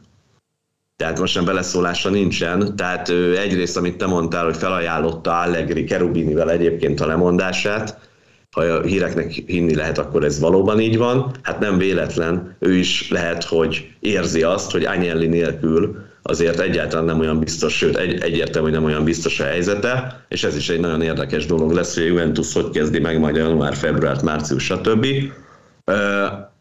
[1.02, 2.76] tehát most sem beleszólása nincsen.
[2.76, 7.98] Tehát egyrészt, amit te mondtál, hogy felajánlotta Allegri Kerubinivel egyébként a lemondását,
[8.50, 11.30] ha a híreknek hinni lehet, akkor ez valóban így van.
[11.42, 17.20] Hát nem véletlen, ő is lehet, hogy érzi azt, hogy Agnelli nélkül azért egyáltalán nem
[17.20, 20.80] olyan biztos, sőt egy, egyértelmű, hogy nem olyan biztos a helyzete, és ez is egy
[20.80, 25.06] nagyon érdekes dolog lesz, hogy a Juventus hogy kezdi meg majd január, február, március, stb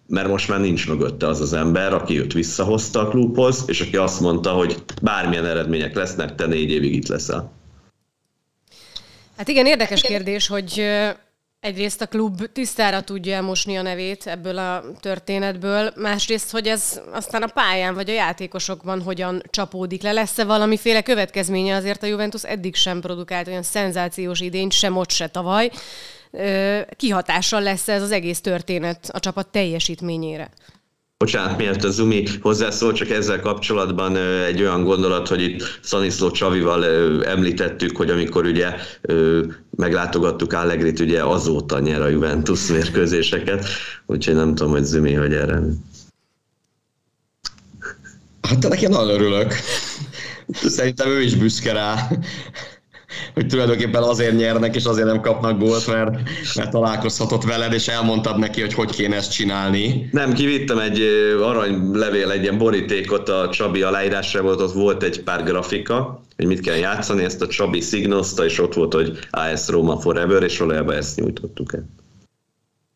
[0.07, 3.97] mert most már nincs mögötte az az ember, aki őt visszahozta a klubhoz, és aki
[3.97, 7.51] azt mondta, hogy bármilyen eredmények lesznek, te négy évig itt leszel.
[9.37, 10.83] Hát igen, érdekes kérdés, hogy
[11.59, 17.41] egyrészt a klub tisztára tudja mosni a nevét ebből a történetből, másrészt, hogy ez aztán
[17.41, 20.11] a pályán vagy a játékosokban hogyan csapódik le.
[20.11, 25.27] Lesz-e valamiféle következménye azért a Juventus eddig sem produkált olyan szenzációs idényt, sem ott, se
[25.27, 25.71] tavaly
[26.95, 30.49] kihatással lesz ez az egész történet a csapat teljesítményére.
[31.17, 36.85] Bocsánat, miért a Zumi hozzászól, csak ezzel kapcsolatban egy olyan gondolat, hogy itt Szaniszló Csavival
[37.25, 38.75] említettük, hogy amikor ugye
[39.75, 43.65] meglátogattuk Allegrit, ugye azóta nyer a Juventus mérkőzéseket,
[44.05, 45.59] úgyhogy nem tudom, hogy Zumi, hogy erre
[48.41, 49.53] Hát neki nagyon örülök.
[50.53, 52.09] Szerintem ő is büszke rá
[53.33, 56.19] hogy tulajdonképpen azért nyernek, és azért nem kapnak gólt, mert,
[56.55, 60.09] mert találkozhatott veled, és elmondtad neki, hogy hogy kéne ezt csinálni.
[60.11, 61.01] Nem, kivittem egy
[61.41, 66.59] aranylevél, egy ilyen borítékot a Csabi aláírásra volt, ott volt egy pár grafika, hogy mit
[66.59, 70.95] kell játszani, ezt a Csabi szignozta, és ott volt, hogy AS Roma Forever, és valójában
[70.95, 71.89] ezt nyújtottuk el.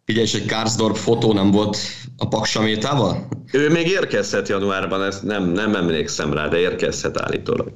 [0.07, 1.77] Ugye, és egy Karsdorp fotó nem volt
[2.17, 3.27] a Paksamétával?
[3.51, 7.71] Ő még érkezhet januárban, ezt nem, nem emlékszem rá, de érkezhet állítólag.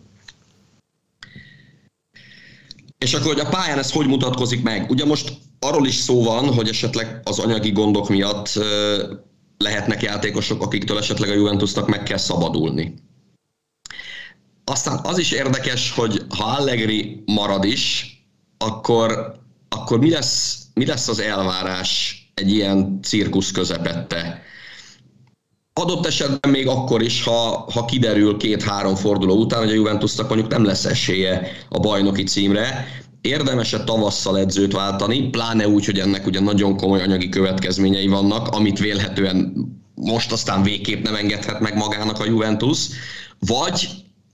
[3.05, 4.89] És akkor, hogy a pályán ez hogy mutatkozik meg?
[4.89, 8.59] Ugye most arról is szó van, hogy esetleg az anyagi gondok miatt
[9.57, 12.93] lehetnek játékosok, akiktől esetleg a Juventusnak meg kell szabadulni.
[14.63, 18.13] Aztán az is érdekes, hogy ha Allegri marad is,
[18.57, 24.41] akkor, akkor mi, lesz, mi lesz az elvárás egy ilyen cirkusz közepette?
[25.79, 30.51] Adott esetben még akkor is, ha, ha kiderül két-három forduló után, hogy a Juventusnak mondjuk
[30.51, 32.87] nem lesz esélye a bajnoki címre,
[33.21, 38.79] érdemes-e tavasszal edzőt váltani, pláne úgy, hogy ennek ugye nagyon komoly anyagi következményei vannak, amit
[38.79, 39.53] vélhetően
[39.95, 42.87] most aztán végképp nem engedhet meg magának a Juventus,
[43.39, 43.89] vagy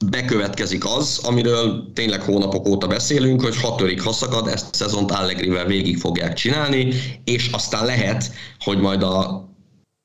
[0.06, 4.02] bekövetkezik az, amiről tényleg hónapok óta beszélünk, hogy ha törik,
[4.46, 9.50] ezt a szezont Allegrivel végig fogják csinálni, és aztán lehet, hogy majd a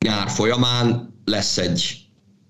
[0.05, 1.99] nyár folyamán lesz egy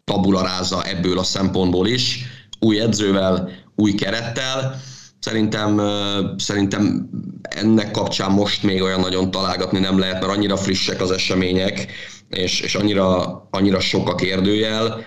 [0.04, 2.18] tabularáza ebből a szempontból is,
[2.58, 4.80] új edzővel, új kerettel.
[5.20, 5.80] Szerintem,
[6.38, 7.10] szerintem
[7.42, 11.92] ennek kapcsán most még olyan nagyon találgatni nem lehet, mert annyira frissek az események,
[12.28, 15.04] és, és annyira, annyira sok a kérdőjel,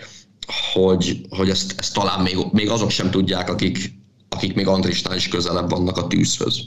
[0.74, 3.94] hogy, hogy ezt, ezt talán még, még azok sem tudják, akik,
[4.30, 6.60] akik még Andrisnál is közelebb vannak a tűzhöz.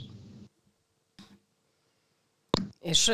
[2.87, 3.13] És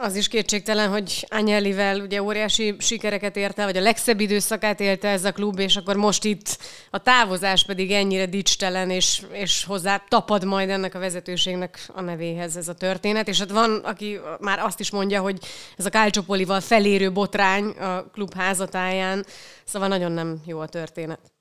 [0.00, 5.24] az is kétségtelen, hogy Anyelivel ugye óriási sikereket érte, vagy a legszebb időszakát élte ez
[5.24, 6.58] a klub, és akkor most itt
[6.90, 12.56] a távozás pedig ennyire dicstelen, és, és hozzá tapad majd ennek a vezetőségnek a nevéhez
[12.56, 13.28] ez a történet.
[13.28, 15.38] És hát van, aki már azt is mondja, hogy
[15.76, 19.26] ez a Kálcsopolival felérő botrány a klub házatáján,
[19.64, 21.31] szóval nagyon nem jó a történet.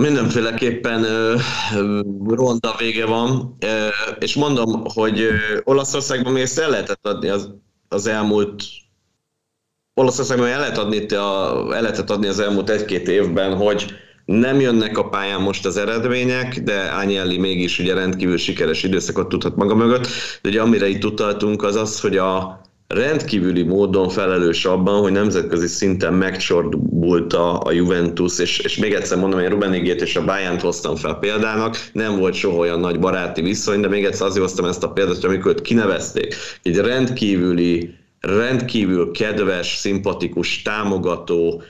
[0.00, 1.06] Mindenféleképpen
[2.26, 3.56] ronda vége van,
[4.18, 5.28] és mondom, hogy
[5.64, 7.50] Olaszországban még ezt el lehetett adni az,
[7.88, 8.62] az elmúlt
[9.94, 13.92] Olaszországban el, lehet adni, a, el lehetett adni az elmúlt egy-két évben, hogy
[14.24, 19.56] nem jönnek a pályán most az eredmények, de Ányelli mégis ugye rendkívül sikeres időszakot tudhat
[19.56, 20.06] maga mögött.
[20.42, 25.66] De ugye amire itt utaltunk az az, hogy a, rendkívüli módon felelős abban, hogy nemzetközi
[25.66, 30.96] szinten megcsordult a, Juventus, és, és még egyszer mondom, hogy Rubenigét és a bayern hoztam
[30.96, 34.82] fel példának, nem volt soha olyan nagy baráti viszony, de még egyszer azért hoztam ezt
[34.82, 41.62] a példát, hogy amikor őt kinevezték, egy rendkívüli, rendkívül kedves, szimpatikus, támogató,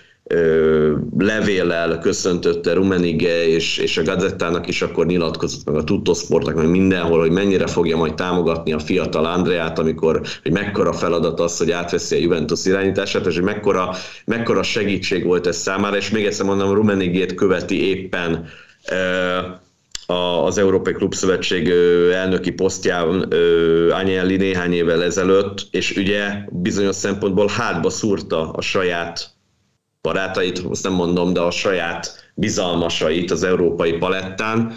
[1.18, 7.18] levéllel köszöntötte Rumenige és, és a Gazettának is akkor nyilatkozott, meg a Tuttosportnak, meg mindenhol,
[7.18, 12.16] hogy mennyire fogja majd támogatni a fiatal Andreát, amikor, hogy mekkora feladat az, hogy átveszi
[12.16, 16.74] a Juventus irányítását, és hogy mekkora, mekkora segítség volt ez számára, és még egyszer mondom,
[16.74, 18.48] Rumenigét követi éppen
[20.06, 21.68] az Európai Klubszövetség
[22.12, 23.32] elnöki posztján
[23.90, 29.35] Agnelli néhány évvel ezelőtt, és ugye bizonyos szempontból hátba szúrta a saját
[30.06, 34.72] barátait, azt nem mondom, de a saját bizalmasait az európai palettán,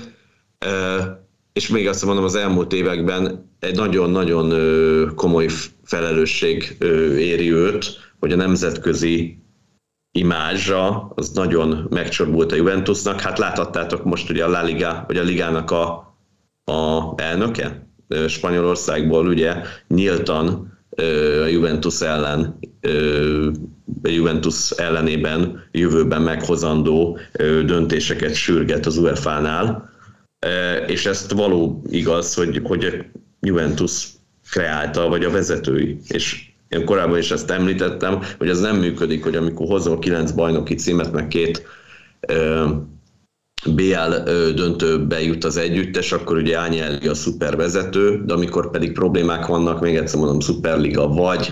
[1.54, 4.50] és még azt mondom, az elmúlt években egy nagyon-nagyon
[5.16, 5.48] komoly
[5.84, 6.78] felelősség
[7.18, 7.86] éri őt,
[8.20, 9.38] hogy a nemzetközi
[10.12, 13.22] imázsa az nagyon megcsorbult a Juventusnak.
[13.22, 15.88] Hát láthattátok most ugye a La Liga, vagy a Ligának a,
[16.64, 17.88] a elnöke
[18.28, 19.56] Spanyolországból ugye
[19.88, 20.78] nyíltan
[21.44, 22.60] a Juventus ellen,
[24.04, 27.18] Juventus ellenében jövőben meghozandó
[27.66, 29.90] döntéseket sürget az UEFA-nál,
[30.88, 33.06] és ezt való igaz, hogy, hogy
[33.40, 34.08] Juventus
[34.52, 39.36] kreálta, vagy a vezetői, és én korábban is ezt említettem, hogy ez nem működik, hogy
[39.36, 41.68] amikor hozol kilenc bajnoki címet, meg két
[43.66, 49.82] BL döntőbe jut az együttes, akkor ugye Ányelli a szupervezető, de amikor pedig problémák vannak,
[49.82, 51.52] még egyszer mondom, szuperliga, vagy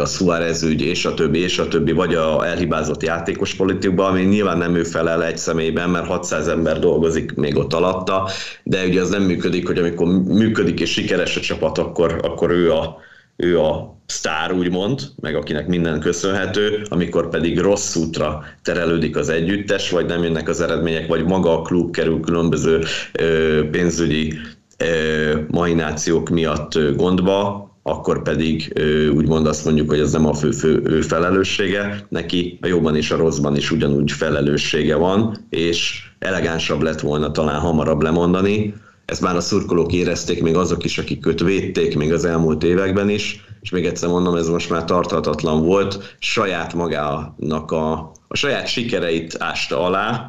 [0.00, 4.22] a Suárez ügy, és a többi, és a többi, vagy a elhibázott játékos politikban, ami
[4.22, 8.28] nyilván nem ő felel egy személyben, mert 600 ember dolgozik még ott alatta,
[8.62, 12.72] de ugye az nem működik, hogy amikor működik és sikeres a csapat, akkor, akkor ő
[12.72, 12.96] a,
[13.36, 19.90] ő a sztár, úgymond, meg akinek minden köszönhető, amikor pedig rossz útra terelődik az együttes,
[19.90, 24.34] vagy nem jönnek az eredmények, vagy maga a klub kerül különböző ö, pénzügyi
[24.78, 28.82] ö, mahinációk miatt ö, gondba, akkor pedig
[29.14, 33.10] úgymond azt mondjuk, hogy ez nem a fő, fő ő felelőssége, neki a jóban és
[33.10, 38.74] a rosszban is ugyanúgy felelőssége van, és elegánsabb lett volna talán hamarabb lemondani.
[39.06, 43.08] Ezt már a szurkolók érezték, még azok is, akik őt védték még az elmúlt években
[43.08, 48.66] is, és még egyszer mondom, ez most már tarthatatlan volt, saját magának a, a saját
[48.66, 50.28] sikereit ásta alá,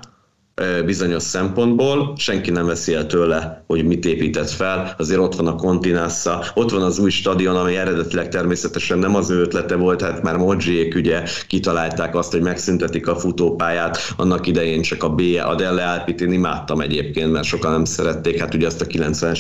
[0.85, 5.55] bizonyos szempontból, senki nem veszi el tőle, hogy mit épített fel, azért ott van a
[5.55, 10.23] Continassa, ott van az új stadion, ami eredetileg természetesen nem az ő ötlete volt, hát
[10.23, 15.55] már Modzsiék ugye kitalálták azt, hogy megszüntetik a futópályát, annak idején csak a B, a
[15.55, 19.39] Delle Alpit én imádtam egyébként, mert sokan nem szerették, hát ugye azt a 90-es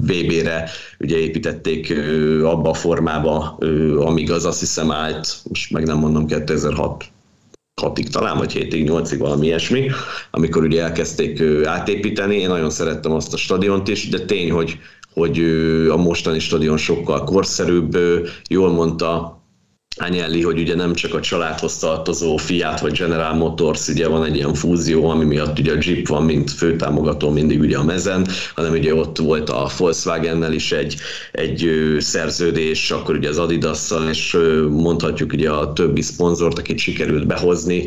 [0.00, 1.94] VB-re ugye építették
[2.42, 3.58] abba a formába,
[3.98, 7.04] amíg az azt hiszem állt, most meg nem mondom 2006
[7.82, 9.90] hatig talán, vagy hétig, nyolcig, valami ilyesmi,
[10.30, 12.36] amikor ugye elkezdték átépíteni.
[12.36, 14.78] Én nagyon szerettem azt a stadiont is, de tény, hogy,
[15.12, 15.38] hogy
[15.90, 17.98] a mostani stadion sokkal korszerűbb,
[18.48, 19.38] jól mondta
[19.96, 24.36] Agnelli, hogy ugye nem csak a családhoz tartozó Fiat vagy General Motors, ugye van egy
[24.36, 28.72] ilyen fúzió, ami miatt ugye a Jeep van, mint főtámogató mindig ugye a mezen, hanem
[28.72, 30.96] ugye ott volt a Volkswagennel is egy,
[31.32, 34.36] egy szerződés, akkor ugye az adidas és
[34.70, 37.84] mondhatjuk ugye a többi szponzort, akit sikerült behozni.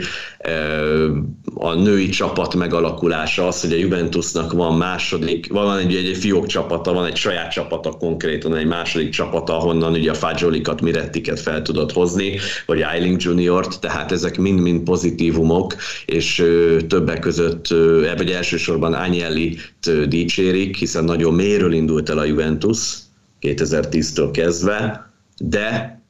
[1.54, 6.94] A női csapat megalakulása az, hogy a Juventusnak van második, van egy, egy, fiók csapata,
[6.94, 11.96] van egy saját csapata konkrétan, egy második csapata, ahonnan ugye a Fagiolikat, Mirettiket fel tudott
[11.98, 16.44] hozni, vagy Eiling Juniort, tehát ezek mind-mind pozitívumok, és
[16.88, 17.68] többek között,
[18.18, 19.58] vagy elsősorban Agnelli
[20.08, 22.98] dicsérik, hiszen nagyon mélyről indult el a Juventus
[23.42, 26.02] 2010-től kezdve, de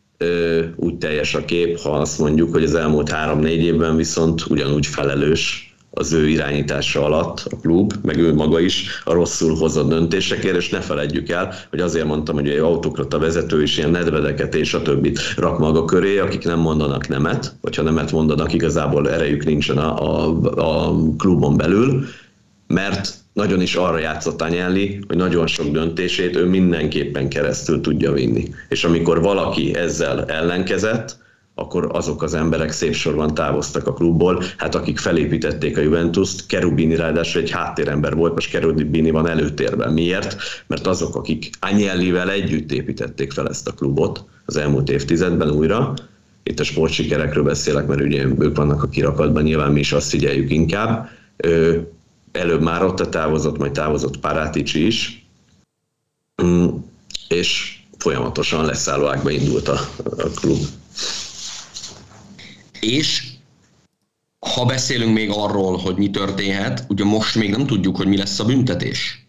[0.75, 5.66] úgy teljes a kép, ha azt mondjuk, hogy az elmúlt három-négy évben viszont ugyanúgy felelős
[5.97, 10.69] az ő irányítása alatt a klub, meg ő maga is a rosszul hozott döntésekért, és
[10.69, 14.81] ne feledjük el, hogy azért mondtam, hogy egy autokrata vezető is ilyen nedvedeket és a
[14.81, 19.77] többit rak maga köré, akik nem mondanak nemet, vagy ha nemet mondanak, igazából erejük nincsen
[19.77, 22.05] a, a, a klubon belül,
[22.67, 28.49] mert nagyon is arra játszott Anyelli, hogy nagyon sok döntését ő mindenképpen keresztül tudja vinni.
[28.69, 31.17] És amikor valaki ezzel ellenkezett,
[31.59, 36.95] akkor azok az emberek szép sorban távoztak a klubból, hát akik felépítették a Juventus-t, Kerubini
[36.95, 39.93] ráadásul egy háttérember volt, most Kerubini van előtérben.
[39.93, 40.35] Miért?
[40.67, 45.93] Mert azok, akik Agnellivel együtt építették fel ezt a klubot az elmúlt évtizedben újra,
[46.43, 50.51] itt a sportsikerekről beszélek, mert ugye ők vannak a kirakatban, nyilván mi is azt figyeljük
[50.51, 51.09] inkább,
[52.31, 55.27] előbb már ott a távozott, majd távozott Paráticsi is,
[56.43, 56.67] mm,
[57.27, 59.79] és folyamatosan leszállóákba indult a,
[60.17, 60.59] a klub.
[62.79, 63.23] És
[64.39, 68.39] ha beszélünk még arról, hogy mi történhet, ugye most még nem tudjuk, hogy mi lesz
[68.39, 69.25] a büntetés.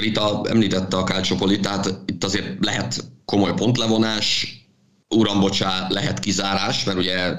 [0.00, 4.58] Rita említette a Kálcsopoli, tehát itt azért lehet komoly pontlevonás,
[5.08, 7.34] uram, bocsá, lehet kizárás, mert ugye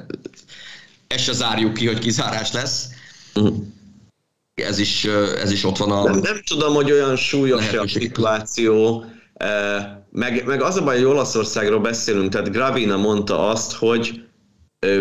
[1.07, 2.87] ezt se zárjuk ki, hogy kizárás lesz.
[3.35, 3.55] Uh-huh.
[4.53, 5.05] Ez is,
[5.37, 6.03] ez is ott van a...
[6.03, 9.05] Nem, nem tudom, hogy olyan súlyos a szituáció,
[10.09, 14.23] meg, meg az a baj, hogy Olaszországról beszélünk, tehát Gravina mondta azt, hogy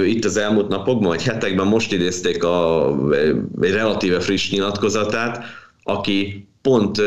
[0.06, 2.88] itt az elmúlt napokban, vagy hetekben most idézték a,
[3.60, 5.44] egy relatíve friss nyilatkozatát,
[5.82, 6.98] aki pont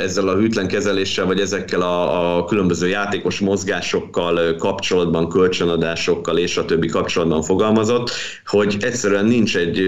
[0.00, 6.64] ezzel a hűtlen kezeléssel, vagy ezekkel a, a különböző játékos mozgásokkal kapcsolatban, kölcsönadásokkal és a
[6.64, 8.10] többi kapcsolatban fogalmazott,
[8.44, 9.82] hogy egyszerűen nincs egy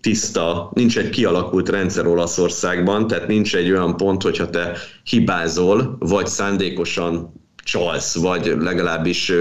[0.00, 6.26] tiszta, nincs egy kialakult rendszer Olaszországban, tehát nincs egy olyan pont, hogyha te hibázol, vagy
[6.26, 7.32] szándékosan
[7.64, 9.32] csalsz, vagy legalábbis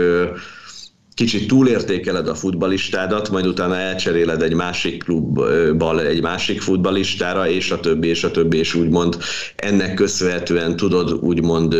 [1.19, 7.79] kicsit túlértékeled a futbalistádat, majd utána elcseréled egy másik klubbal egy másik futbalistára, és a
[7.79, 9.17] többi, és a többi, és úgymond
[9.55, 11.75] ennek köszönhetően tudod úgymond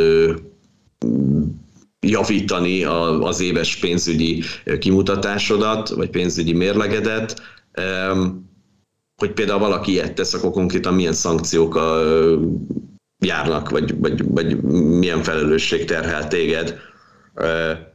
[2.00, 2.84] javítani
[3.22, 4.44] az éves pénzügyi
[4.80, 7.42] kimutatásodat, vagy pénzügyi mérlegedet,
[9.16, 11.80] hogy például valaki ilyet tesz, akkor konkrétan milyen szankciók
[13.26, 14.62] járnak, vagy, vagy, vagy
[15.00, 16.88] milyen felelősség terhel téged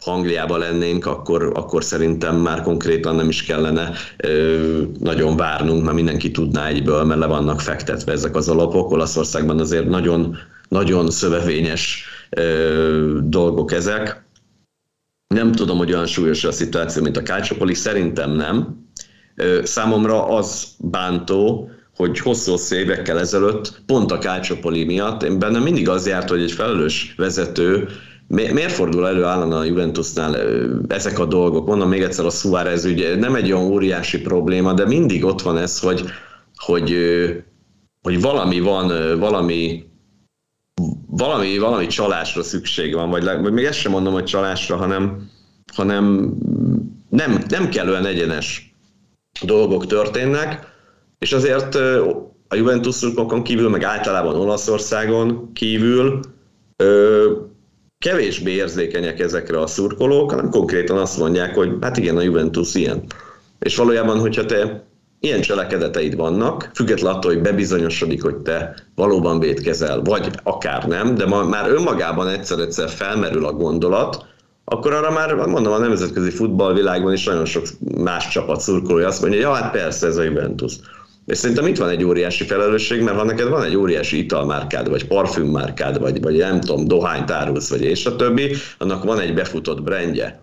[0.05, 3.91] ha Angliában lennénk, akkor, akkor szerintem már konkrétan nem is kellene
[4.99, 8.91] nagyon várnunk, mert mindenki tudná egyből, mert le vannak fektetve ezek az alapok.
[8.91, 10.37] Olaszországban azért nagyon,
[10.69, 12.05] nagyon szövevényes
[13.23, 14.25] dolgok ezek.
[15.35, 18.87] Nem tudom, hogy olyan súlyos a szituáció, mint a Kácsopoli, szerintem nem.
[19.63, 26.07] Számomra az bántó, hogy hosszú évekkel ezelőtt, pont a Kácsopoli miatt, én bennem mindig az
[26.07, 27.89] járt, hogy egy felelős vezető
[28.29, 30.37] Miért fordul elő állandóan a Juventusnál
[30.89, 31.67] ezek a dolgok?
[31.67, 35.59] Mondom még egyszer, a Suárez ügy nem egy olyan óriási probléma, de mindig ott van
[35.59, 36.05] ez, hogy,
[36.57, 36.97] hogy,
[38.03, 39.85] hogy valami van, valami
[41.17, 45.31] valami, valami csalásra szükség van, vagy, vagy még ezt sem mondom, hogy csalásra, hanem,
[45.75, 46.35] hanem
[47.09, 48.75] nem, nem kellően egyenes
[49.43, 50.73] dolgok történnek,
[51.19, 51.75] és azért
[52.49, 56.21] a Juventusokon kívül, meg általában Olaszországon kívül
[58.05, 63.03] kevésbé érzékenyek ezekre a szurkolók, hanem konkrétan azt mondják, hogy hát igen, a Juventus ilyen.
[63.59, 64.85] És valójában, hogyha te
[65.21, 71.27] ilyen cselekedeteid vannak, függetlenül attól, hogy bebizonyosodik, hogy te valóban védkezel, vagy akár nem, de
[71.27, 74.27] ma, már önmagában egyszer-egyszer felmerül a gondolat,
[74.65, 79.39] akkor arra már mondom, a nemzetközi futballvilágban is nagyon sok más csapat szurkolója azt mondja,
[79.39, 80.73] hogy ja, hát persze ez a Juventus.
[81.27, 85.07] És szerintem itt van egy óriási felelősség, mert ha neked van egy óriási italmárkád, vagy
[85.07, 89.83] parfümmárkád, vagy, vagy nem tudom, dohányt árulsz, vagy és a többi, annak van egy befutott
[89.83, 90.43] brandje.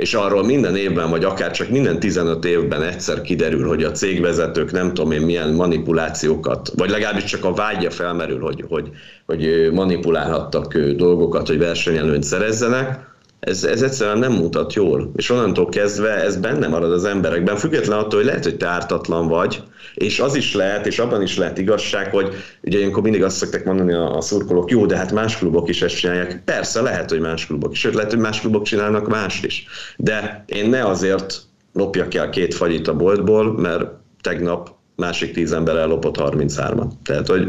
[0.00, 4.72] És arról minden évben, vagy akár csak minden 15 évben egyszer kiderül, hogy a cégvezetők
[4.72, 8.90] nem tudom én milyen manipulációkat, vagy legalábbis csak a vágya felmerül, hogy, hogy,
[9.26, 13.11] hogy manipulálhattak dolgokat, hogy versenyelőnyt szerezzenek,
[13.46, 15.10] ez, ez egyszerűen nem mutat jól.
[15.16, 19.28] És onnantól kezdve ez benne marad az emberekben, független attól, hogy lehet, hogy te ártatlan
[19.28, 19.62] vagy,
[19.94, 23.64] és az is lehet, és abban is lehet igazság, hogy ugye ilyenkor mindig azt szokták
[23.64, 26.42] mondani a, a szurkolók, jó, de hát más klubok is ezt csinálják.
[26.44, 29.66] Persze, lehet, hogy más klubok is, sőt, lehet, hogy más klubok csinálnak mást is.
[29.96, 31.40] De én ne azért
[31.72, 33.90] lopjak el két fagyit a boltból, mert
[34.20, 36.90] tegnap másik tíz ember ellopott 33-at.
[37.04, 37.46] Tehát, hogy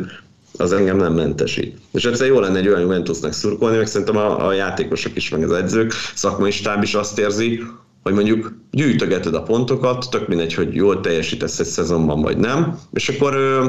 [0.58, 1.78] az engem nem mentesít.
[1.92, 5.44] És egyszer jó lenne egy olyan Juventusnak szurkolni, meg szerintem a, a játékosok is, meg
[5.44, 7.62] az edzők, szakmai stáb is azt érzi,
[8.04, 13.10] hogy mondjuk gyűjtögeted a pontokat, tök mindegy, hogy jól teljesítesz egy szezonban, vagy nem, és
[13.10, 13.68] akkor ö,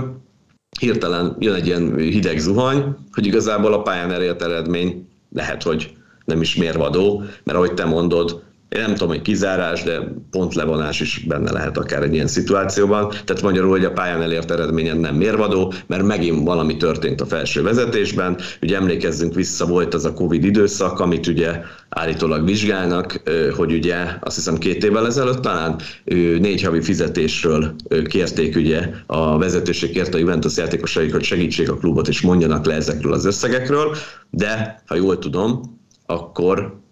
[0.80, 6.40] hirtelen jön egy ilyen hideg zuhany, hogy igazából a pályán elért eredmény lehet, hogy nem
[6.40, 8.42] is mérvadó, mert ahogy te mondod,
[8.74, 10.00] én nem tudom, hogy kizárás, de
[10.30, 13.08] pont levonás is benne lehet akár egy ilyen szituációban.
[13.08, 17.62] Tehát magyarul, hogy a pályán elért eredményen nem mérvadó, mert megint valami történt a felső
[17.62, 18.38] vezetésben.
[18.62, 23.22] Ugye emlékezzünk vissza, volt az a Covid időszak, amit ugye állítólag vizsgálnak,
[23.56, 25.76] hogy ugye azt hiszem két évvel ezelőtt talán
[26.38, 32.08] négy havi fizetésről kérték ugye a vezetőség kérte a Juventus játékosaik, hogy segítsék a klubot
[32.08, 33.96] és mondjanak le ezekről az összegekről,
[34.30, 36.82] de ha jól tudom, akkor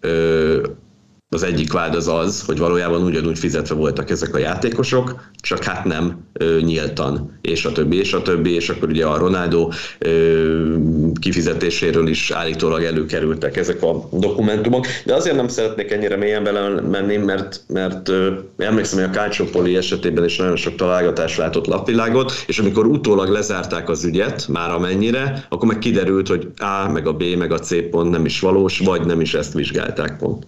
[1.33, 5.85] az egyik vád az az, hogy valójában ugyanúgy fizetve voltak ezek a játékosok, csak hát
[5.85, 9.69] nem ö, nyíltan, és a többi, és a többi, és akkor ugye a Ronaldo
[9.99, 10.75] ö,
[11.19, 17.61] kifizetéséről is állítólag előkerültek ezek a dokumentumok, de azért nem szeretnék ennyire mélyen belemenni, mert,
[17.67, 22.85] mert ö, emlékszem, hogy a Calciopoli esetében is nagyon sok találgatás látott lapvilágot, és amikor
[22.85, 27.51] utólag lezárták az ügyet, már amennyire, akkor meg kiderült, hogy A, meg a B, meg
[27.51, 30.45] a C pont nem is valós, vagy nem is ezt vizsgálták pont.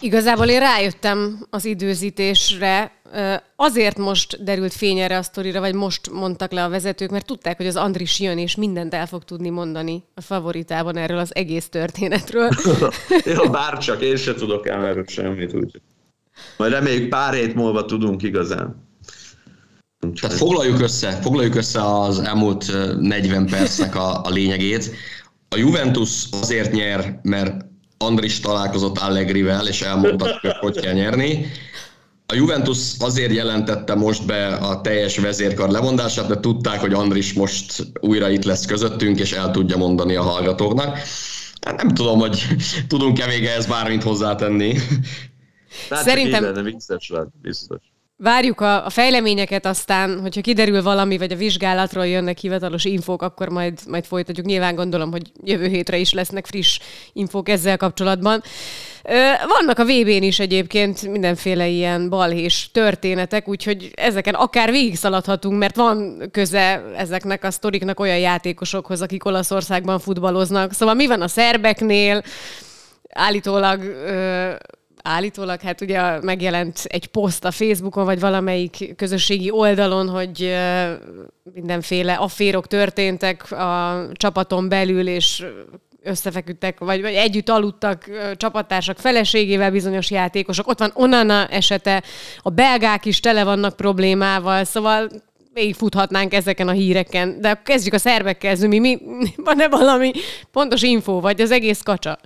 [0.00, 2.92] Igazából én rájöttem az időzítésre,
[3.56, 7.56] azért most derült fény erre a sztorira, vagy most mondtak le a vezetők, mert tudták,
[7.56, 11.68] hogy az Andris jön, és mindent el fog tudni mondani a favoritában erről az egész
[11.68, 12.48] történetről.
[13.24, 15.80] ja, bárcsak, én se tudok el erről semmit, úgy.
[16.56, 18.86] Majd reméljük pár hét múlva tudunk igazán.
[20.20, 24.90] Tehát foglaljuk össze, foglaljuk össze az elmúlt 40 percnek a, a lényegét.
[25.48, 27.67] A Juventus azért nyer, mert
[27.98, 31.46] Andris találkozott Allegrivel, és elmondta, hogy hogy kell nyerni.
[32.26, 37.86] A Juventus azért jelentette most be a teljes vezérkar levondását, mert tudták, hogy Andris most
[38.00, 40.98] újra itt lesz közöttünk, és el tudja mondani a hallgatóknak.
[41.60, 42.46] Hát nem tudom, hogy
[42.88, 44.74] tudunk-e még ehhez bármit hozzátenni.
[45.90, 46.42] Hát Szerintem...
[46.42, 47.80] Lenne, biztos, biztos.
[48.22, 53.48] Várjuk a, a fejleményeket, aztán, hogyha kiderül valami, vagy a vizsgálatról jönnek hivatalos infók, akkor
[53.48, 54.46] majd, majd folytatjuk.
[54.46, 56.78] Nyilván gondolom, hogy jövő hétre is lesznek friss
[57.12, 58.42] infók ezzel kapcsolatban.
[59.46, 66.22] Vannak a VB-n is egyébként mindenféle ilyen balhés történetek, úgyhogy ezeken akár végigszaladhatunk, mert van
[66.30, 70.72] köze ezeknek a sztoriknak olyan játékosokhoz, akik Olaszországban futballoznak.
[70.72, 72.22] Szóval mi van a szerbeknél?
[73.08, 73.82] Állítólag
[75.02, 80.56] állítólag, hát ugye megjelent egy poszt a Facebookon, vagy valamelyik közösségi oldalon, hogy
[81.54, 85.44] mindenféle afférok történtek a csapaton belül, és
[86.02, 90.68] összefeküdtek, vagy, vagy együtt aludtak csapattársak feleségével bizonyos játékosok.
[90.68, 92.02] Ott van Onana esete,
[92.38, 95.08] a belgák is tele vannak problémával, szóval
[95.52, 97.40] végigfuthatnánk ezeken a híreken.
[97.40, 98.98] De kezdjük a szerbekkel, Zümi, mi,
[99.44, 100.12] van-e valami
[100.52, 102.18] pontos info, vagy az egész kacsa?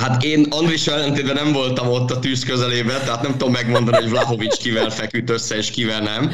[0.00, 4.10] Hát én Andris ellentétben nem voltam ott a tűz közelében, tehát nem tudom megmondani, hogy
[4.10, 6.30] Vlahovics kivel feküdt össze, és kivel nem.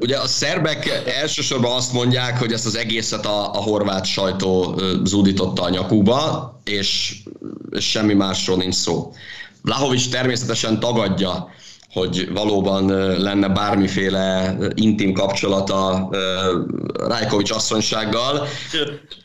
[0.00, 5.62] Ugye a szerbek elsősorban azt mondják, hogy ezt az egészet a, a horvát sajtó zúdította
[5.62, 7.16] a nyakúba, és,
[7.70, 9.12] és semmi másról nincs szó.
[9.62, 11.53] Vlahovics természetesen tagadja,
[11.94, 12.86] hogy valóban
[13.20, 16.08] lenne bármiféle intim kapcsolata
[16.94, 18.46] Rajkovics asszonysággal.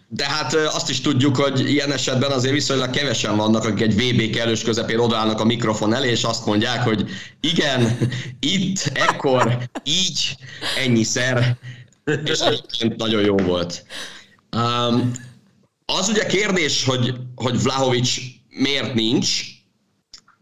[0.07, 4.35] De hát azt is tudjuk, hogy ilyen esetben azért viszonylag kevesen vannak, akik egy VB
[4.35, 7.09] kellős közepén odállnak a mikrofon elé, és azt mondják, hogy
[7.39, 7.97] igen,
[8.55, 10.35] itt, ekkor, így,
[10.83, 11.57] ennyiszer,
[12.23, 12.39] és
[12.97, 13.85] nagyon jó volt.
[14.55, 15.11] Um,
[15.85, 19.41] az ugye kérdés, hogy, hogy Vlahovics miért nincs,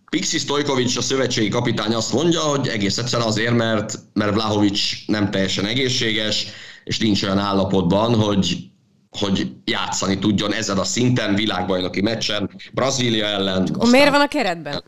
[0.10, 5.32] Pixi Stojkovic, a szövetségi kapitány azt mondja, hogy egész egyszerűen azért, mert, mert Vlahovics nem
[5.32, 6.48] teljesen egészséges,
[6.84, 8.58] és nincs olyan állapotban, hogy,
[9.10, 13.62] hogy játszani tudjon ezen a szinten, világbajnoki meccsen, Brazília ellen.
[13.62, 13.90] Aztán...
[13.90, 14.84] Miért van a keretben?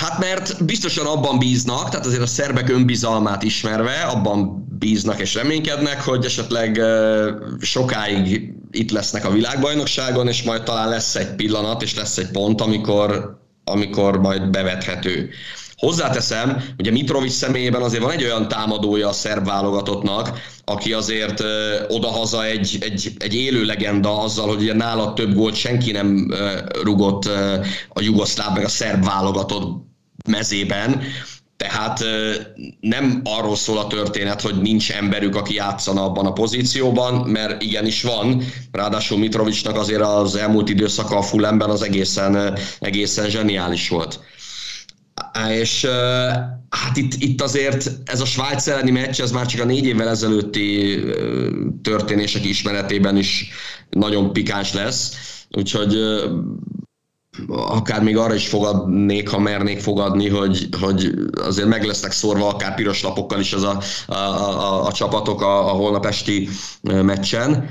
[0.00, 6.02] Hát mert biztosan abban bíznak, tehát azért a szerbek önbizalmát ismerve, abban bíznak és reménykednek,
[6.02, 6.80] hogy esetleg
[7.60, 12.60] sokáig itt lesznek a világbajnokságon, és majd talán lesz egy pillanat, és lesz egy pont,
[12.60, 15.30] amikor, amikor majd bevethető.
[15.76, 21.82] Hozzáteszem, ugye Mitrovic személyében azért van egy olyan támadója a szerb válogatottnak, aki azért ö,
[21.88, 26.58] odahaza egy, egy, egy élő legenda azzal, hogy ugye nála több gólt senki nem ö,
[26.82, 27.56] rugott ö,
[27.88, 29.84] a jugoszláv meg a szerb válogatott
[30.28, 31.02] mezében.
[31.56, 32.04] Tehát
[32.80, 38.02] nem arról szól a történet, hogy nincs emberük, aki játszana abban a pozícióban, mert igenis
[38.02, 38.42] van.
[38.72, 44.20] Ráadásul Mitrovicsnak azért az elmúlt időszaka a Fulhamben az egészen, egészen zseniális volt.
[45.58, 45.86] És
[46.68, 50.08] hát itt, itt azért ez a Svájc elleni meccs, ez már csak a négy évvel
[50.08, 50.98] ezelőtti
[51.82, 53.50] történések ismeretében is
[53.90, 55.12] nagyon pikáns lesz.
[55.50, 55.96] Úgyhogy
[57.48, 62.74] akár még arra is fogadnék, ha mernék fogadni, hogy, hogy azért meg lesznek szórva akár
[62.74, 66.48] piros lapokkal is az a, a, a, a csapatok a, a holnap esti
[66.82, 67.68] meccsen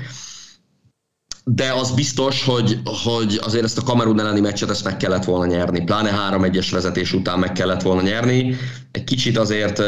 [1.46, 5.46] de az biztos, hogy, hogy azért ezt a Kamerun elleni meccset ezt meg kellett volna
[5.46, 8.56] nyerni, pláne 3-1-es vezetés után meg kellett volna nyerni.
[8.90, 9.78] Egy kicsit azért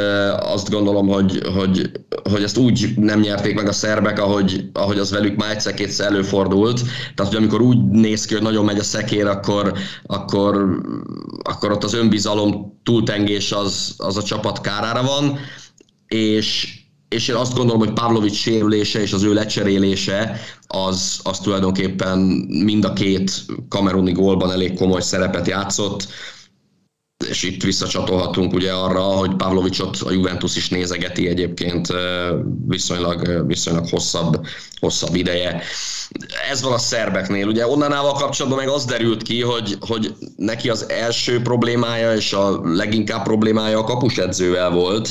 [0.40, 1.90] azt gondolom, hogy, hogy,
[2.30, 6.80] hogy ezt úgy nem nyerték meg a szerbek, ahogy, ahogy az velük már egyszer-kétszer előfordult.
[7.14, 9.72] Tehát, hogy amikor úgy néz ki, hogy nagyon megy a szekér, akkor,
[10.06, 10.80] akkor,
[11.42, 15.38] akkor ott az önbizalom túltengés az, az a csapat kárára van,
[16.06, 16.75] és,
[17.08, 22.84] és én azt gondolom, hogy Pavlovics sérülése és az ő lecserélése az, az tulajdonképpen mind
[22.84, 23.30] a két
[23.68, 26.08] kameruni gólban elég komoly szerepet játszott,
[27.28, 31.88] és itt visszacsatolhatunk ugye arra, hogy Pavlovicsot a Juventus is nézegeti egyébként
[32.66, 34.46] viszonylag, viszonylag hosszabb,
[34.80, 35.62] hosszabb ideje.
[36.50, 37.48] Ez van a szerbeknél.
[37.48, 42.60] Ugye onnanával kapcsolatban meg az derült ki, hogy, hogy neki az első problémája és a
[42.64, 45.10] leginkább problémája a kapusedzővel volt,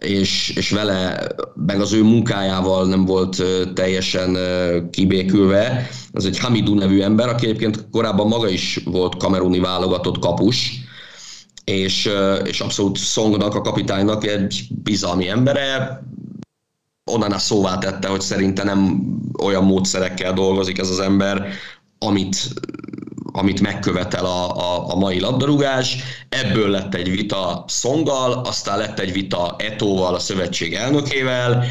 [0.00, 1.28] és, és vele,
[1.66, 3.42] meg az ő munkájával nem volt
[3.74, 4.36] teljesen
[4.90, 5.88] kibékülve.
[6.12, 10.70] Ez egy Hamidou nevű ember, aki egyébként korábban maga is volt kameruni válogatott kapus,
[11.64, 12.10] és,
[12.44, 16.02] és abszolút Songnak, a kapitánynak egy bizalmi embere,
[17.10, 19.02] onnan a szóvá tette, hogy szerinte nem
[19.42, 21.48] olyan módszerekkel dolgozik ez az ember,
[21.98, 22.36] amit
[23.32, 25.96] amit megkövetel a, a, a mai labdarúgás.
[26.28, 31.64] Ebből lett egy vita Szonggal, aztán lett egy vita Etóval, a szövetség elnökével,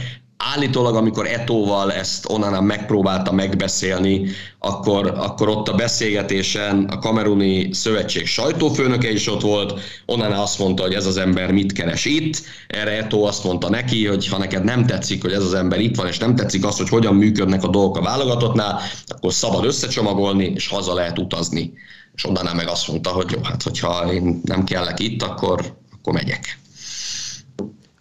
[0.44, 4.30] állítólag, amikor Etóval ezt onnan megpróbálta megbeszélni,
[4.60, 10.84] akkor, akkor ott a beszélgetésen a kameruni szövetség sajtófőnöke is ott volt, onnan azt mondta,
[10.84, 14.64] hogy ez az ember mit keres itt, erre Etó azt mondta neki, hogy ha neked
[14.64, 17.64] nem tetszik, hogy ez az ember itt van, és nem tetszik az, hogy hogyan működnek
[17.64, 21.74] a dolgok a válogatottnál, akkor szabad összecsomagolni, és haza lehet utazni.
[22.16, 26.14] És onnan meg azt mondta, hogy jó, hát hogyha én nem kellek itt, akkor, akkor
[26.14, 26.60] megyek.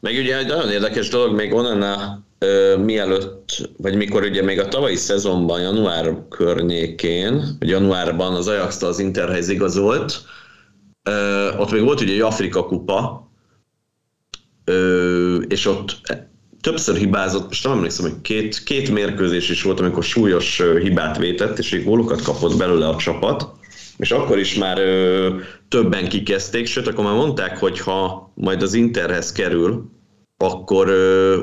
[0.01, 2.27] Meg ugye egy nagyon érdekes dolog, még onnan
[2.85, 8.99] mielőtt, vagy mikor ugye még a tavalyi szezonban, január környékén, vagy januárban az ajax az
[8.99, 10.23] Interhez igazolt,
[11.59, 13.31] ott még volt ugye egy Afrika kupa,
[15.49, 16.01] és ott
[16.61, 21.59] többször hibázott, most nem emlékszem, hogy két, két mérkőzés is volt, amikor súlyos hibát vétett,
[21.59, 23.47] és egy gólokat kapott belőle a csapat,
[23.97, 25.35] és akkor is már ö,
[25.69, 29.91] többen kikezdték, sőt, akkor már mondták, hogy ha majd az Interhez kerül,
[30.45, 30.89] akkor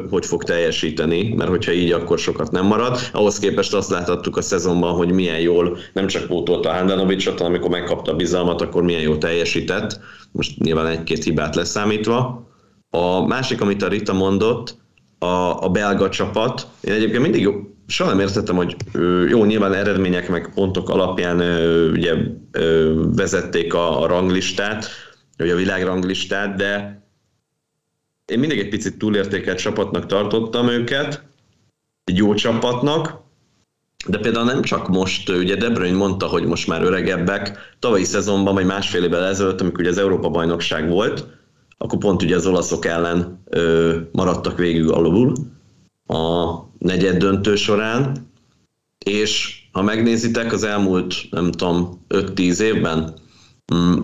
[0.10, 3.00] hogy fog teljesíteni, mert hogyha így, akkor sokat nem marad.
[3.12, 7.70] Ahhoz képest azt láthattuk a szezonban, hogy milyen jól nem csak pótolta Handanovicsot, hanem amikor
[7.70, 10.00] megkapta a bizalmat, akkor milyen jól teljesített.
[10.32, 12.48] Most nyilván egy-két hibát leszámítva.
[12.90, 14.78] A másik, amit a Rita mondott,
[15.20, 16.68] a, a belga csapat.
[16.82, 17.54] Én egyébként mindig jó,
[17.88, 18.76] soha nem értettem, hogy
[19.30, 21.40] jó, nyilván eredmények meg pontok alapján
[21.92, 22.14] ugye
[23.16, 24.88] vezették a, a ranglistát,
[25.38, 27.04] vagy a világranglistát, de
[28.26, 31.24] én mindig egy picit túlértékelt csapatnak tartottam őket,
[32.04, 33.24] egy jó csapatnak,
[34.08, 38.66] de például nem csak most, ugye De mondta, hogy most már öregebbek, tavalyi szezonban, vagy
[38.66, 41.28] másfél évvel ezelőtt, amikor ugye az Európa-bajnokság volt,
[41.78, 45.34] akkor pont ugye az olaszok ellen ö, maradtak végül alul
[46.08, 48.30] a negyed döntő során,
[49.06, 53.14] és ha megnézitek az elmúlt, nem tudom, 5-10 évben,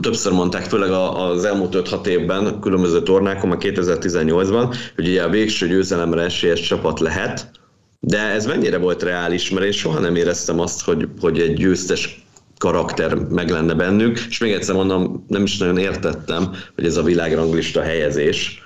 [0.02, 5.68] többször mondták, főleg az elmúlt 5-6 évben, különböző tornákon, a 2018-ban, hogy ugye a végső
[5.68, 7.52] győzelemre esélyes csapat lehet,
[8.00, 12.26] de ez mennyire volt reális, mert én soha nem éreztem azt, hogy, hogy egy győztes
[12.58, 17.04] karakter meg lenne bennük, és még egyszer mondom, nem is nagyon értettem, hogy ez a
[17.04, 18.62] világranglista helyezés,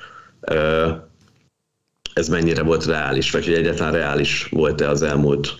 [2.13, 5.53] ez mennyire volt reális, vagy hogy egyáltalán reális volt-e az elmúlt,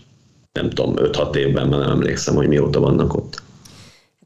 [0.52, 3.42] nem tudom, 5-6 évben, mert nem emlékszem, hogy mióta vannak ott.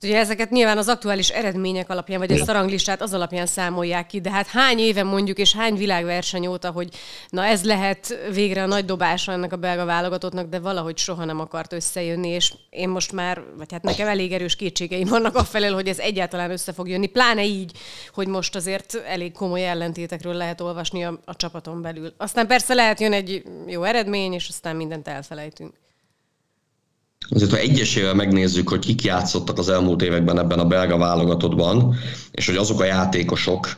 [0.01, 4.21] Hát ugye ezeket nyilván az aktuális eredmények alapján, vagy a ranglistát az alapján számolják ki,
[4.21, 6.89] de hát hány éve mondjuk, és hány világverseny óta, hogy
[7.29, 11.39] na ez lehet végre a nagy dobása ennek a belga válogatottnak, de valahogy soha nem
[11.39, 15.87] akart összejönni, és én most már, vagy hát nekem elég erős kétségeim vannak afelől, hogy
[15.87, 17.71] ez egyáltalán össze fog jönni, pláne így,
[18.13, 22.13] hogy most azért elég komoly ellentétekről lehet olvasni a, a csapaton belül.
[22.17, 25.73] Aztán persze lehet jön egy jó eredmény, és aztán mindent elfelejtünk.
[27.29, 31.95] Azért, ha egyesével megnézzük, hogy kik játszottak az elmúlt években ebben a belga válogatottban,
[32.31, 33.75] és hogy azok a játékosok,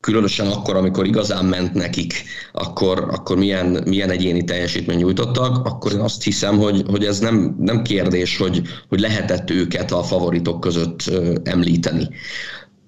[0.00, 6.00] különösen akkor, amikor igazán ment nekik, akkor, akkor milyen, milyen egyéni teljesítmény nyújtottak, akkor én
[6.00, 11.10] azt hiszem, hogy, hogy ez nem, nem kérdés, hogy, hogy lehetett őket a favoritok között
[11.44, 12.08] említeni.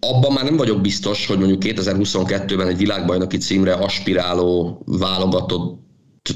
[0.00, 5.85] Abban már nem vagyok biztos, hogy mondjuk 2022-ben egy világbajnoki címre aspiráló válogatott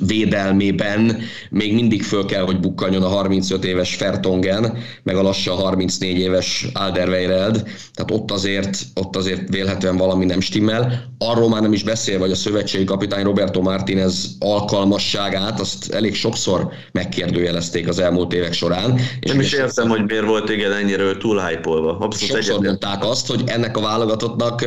[0.07, 1.19] védelmében
[1.51, 6.67] még mindig föl kell, hogy bukkanjon a 35 éves Fertongen, meg a lassan 34 éves
[6.73, 7.63] Alderweireld,
[7.95, 11.09] tehát ott azért, ott azért vélhetően valami nem stimmel.
[11.19, 16.69] Arról már nem is beszél, hogy a szövetségi kapitány Roberto Martinez alkalmasságát, azt elég sokszor
[16.93, 18.97] megkérdőjelezték az elmúlt évek során.
[19.21, 21.97] És nem is értem, hogy miért volt igen ennyire túl hype-olva.
[21.99, 24.65] Abszolút sokszor mondták azt, hogy ennek a válogatottnak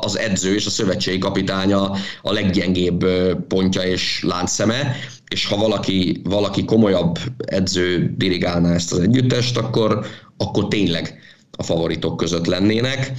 [0.00, 1.90] az edző és a szövetségi kapitánya
[2.22, 3.04] a leggyengébb
[3.48, 4.96] pontja és láncszeme,
[5.28, 10.06] és ha valaki, valaki komolyabb edző dirigálná ezt az együttest, akkor,
[10.36, 11.20] akkor tényleg
[11.50, 13.12] a favoritok között lennének.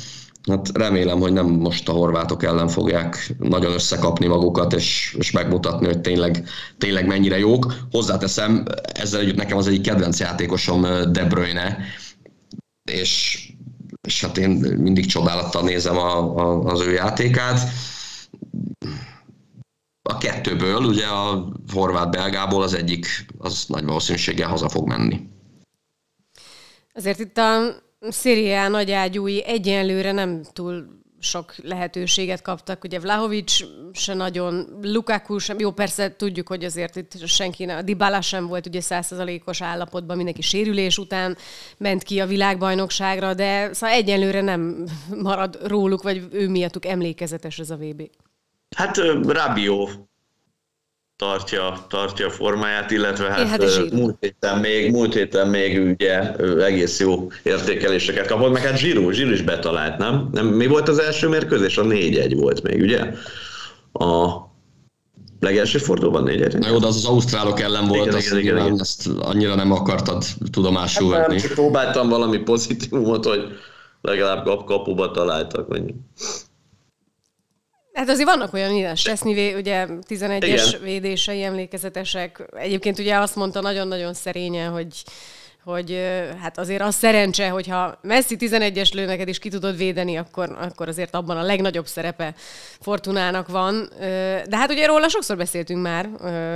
[0.50, 5.86] Hát remélem, hogy nem most a horvátok ellen fogják nagyon összekapni magukat, és, és megmutatni,
[5.86, 6.48] hogy tényleg,
[6.78, 7.74] tényleg mennyire jók.
[7.92, 10.82] Hozzáteszem, ezzel együtt nekem az egyik kedvenc játékosom
[11.12, 11.78] De Bruyne,
[12.92, 13.42] és
[14.08, 17.60] és hát én mindig csodálattal nézem a, a, az ő játékát.
[20.02, 25.20] A kettőből, ugye a horvát-belgából az egyik, az nagy valószínűséggel haza fog menni.
[26.94, 32.84] Azért itt a Szériá nagyágyúi egyenlőre nem túl sok lehetőséget kaptak.
[32.84, 33.64] Ugye Vlahovics
[33.94, 38.66] se nagyon, Lukaku sem, jó persze tudjuk, hogy azért itt senki, a Dybala sem volt
[38.66, 41.38] ugye százszerzalékos állapotban, mindenki sérülés után
[41.78, 44.86] ment ki a világbajnokságra, de szóval egyenlőre nem
[45.22, 48.10] marad róluk, vagy ő miattuk emlékezetes ez a VB.
[48.76, 48.98] Hát
[49.28, 49.90] Rabió
[51.24, 57.00] tartja, tartja a formáját, illetve hát, hát múlt, héten még, múlt héten még ugye egész
[57.00, 60.30] jó értékeléseket kapott, meg hát Zsirú, Zsirú is betalált, nem?
[60.32, 60.46] nem?
[60.46, 61.78] Mi volt az első mérkőzés?
[61.78, 63.14] A 4-1 volt még, ugye?
[63.94, 64.42] A
[65.40, 68.58] legelső fordulóban 4 Na jó, de az az ausztrálok ellen volt, igen, azt igen, igen,
[68.58, 68.80] igen.
[68.80, 71.40] ezt annyira nem akartad tudomásul hát venni.
[71.40, 73.42] Csak próbáltam valami pozitívumot, hogy
[74.02, 75.68] legalább kap kapuba találtak.
[75.68, 75.84] Vagy...
[77.94, 82.44] Hát azért vannak olyan ilyen Seszni, ugye 11-es védései emlékezetesek.
[82.56, 85.04] Egyébként ugye azt mondta nagyon-nagyon szerényen, hogy
[85.64, 86.00] hogy
[86.42, 90.88] hát azért az szerencse, hogyha Messi 11-es lő neked is ki tudod védeni, akkor, akkor
[90.88, 92.34] azért abban a legnagyobb szerepe
[92.80, 93.90] Fortunának van.
[94.50, 96.10] De hát ugye róla sokszor beszéltünk már,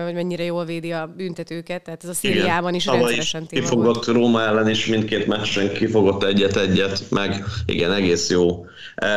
[0.05, 4.05] hogy mennyire jól védi a büntetőket, tehát ez a szériában is igen, rendszeresen is kifogott
[4.05, 4.17] volt.
[4.17, 8.65] Róma ellen is mindkét meccsen kifogott egyet-egyet, meg igen, egész jó.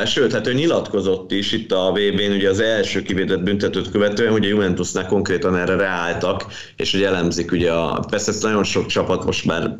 [0.06, 4.44] Sőt, hát ő nyilatkozott is itt a VB-n, ugye az első kivédett büntetőt követően, hogy
[4.44, 9.24] a Juventusnál konkrétan erre reálltak, és hogy elemzik ugye a, persze ezt nagyon sok csapat
[9.24, 9.78] most már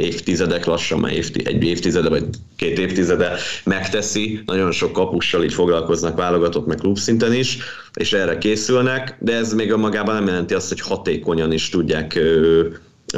[0.00, 2.24] évtizedek lassan, már évti, egy évtizede vagy
[2.56, 7.58] két évtizede megteszi, nagyon sok kapussal így foglalkoznak válogatott meg klubszinten is,
[7.94, 12.18] és erre készülnek, de ez még magában nem jelenti azt, hogy hatékonyan is tudják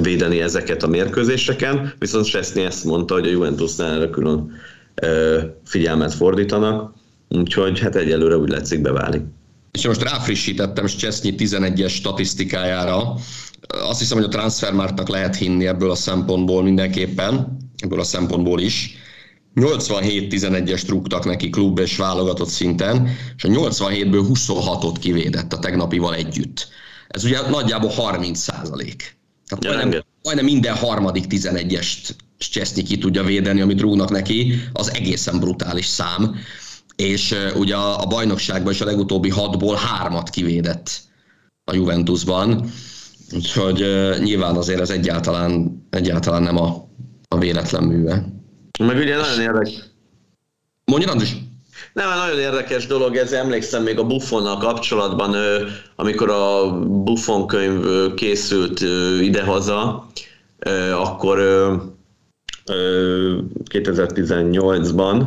[0.01, 4.53] védeni ezeket a mérkőzéseken, viszont Seszni ezt mondta, hogy a Juventusnál erre külön
[5.65, 6.95] figyelmet fordítanak,
[7.29, 9.23] úgyhogy hát egyelőre úgy látszik beválik.
[9.73, 13.15] És most ráfrissítettem Csesznyi 11-es statisztikájára,
[13.73, 18.97] azt hiszem, hogy a transfermártnak lehet hinni ebből a szempontból mindenképpen, ebből a szempontból is.
[19.55, 26.69] 87-11-est rúgtak neki klub és válogatott szinten, és a 87-ből 26-ot kivédett a tegnapival együtt.
[27.09, 29.17] Ez ugye nagyjából 30 százalék.
[29.47, 32.11] Tehát ja, majdnem, majdnem minden harmadik 11-est
[32.51, 36.37] Csesznyi ki tudja védeni, amit rúgnak neki, az egészen brutális szám.
[36.97, 41.01] És ugye a bajnokságban is a legutóbbi hatból hármat kivédett
[41.65, 42.73] a Juventusban.
[43.35, 43.85] Úgyhogy
[44.19, 46.89] nyilván azért ez egyáltalán, egyáltalán nem a,
[47.29, 48.25] a véletlen műve.
[48.79, 49.75] Meg ugye nagyon érdekes.
[50.85, 51.37] Mondja, Andris?
[51.93, 55.37] Nem, nagyon érdekes dolog, ez emlékszem még a Buffonnal kapcsolatban,
[55.97, 58.81] amikor a Buffon könyv készült
[59.21, 60.07] idehaza,
[60.95, 61.39] akkor
[63.71, 65.27] 2018-ban,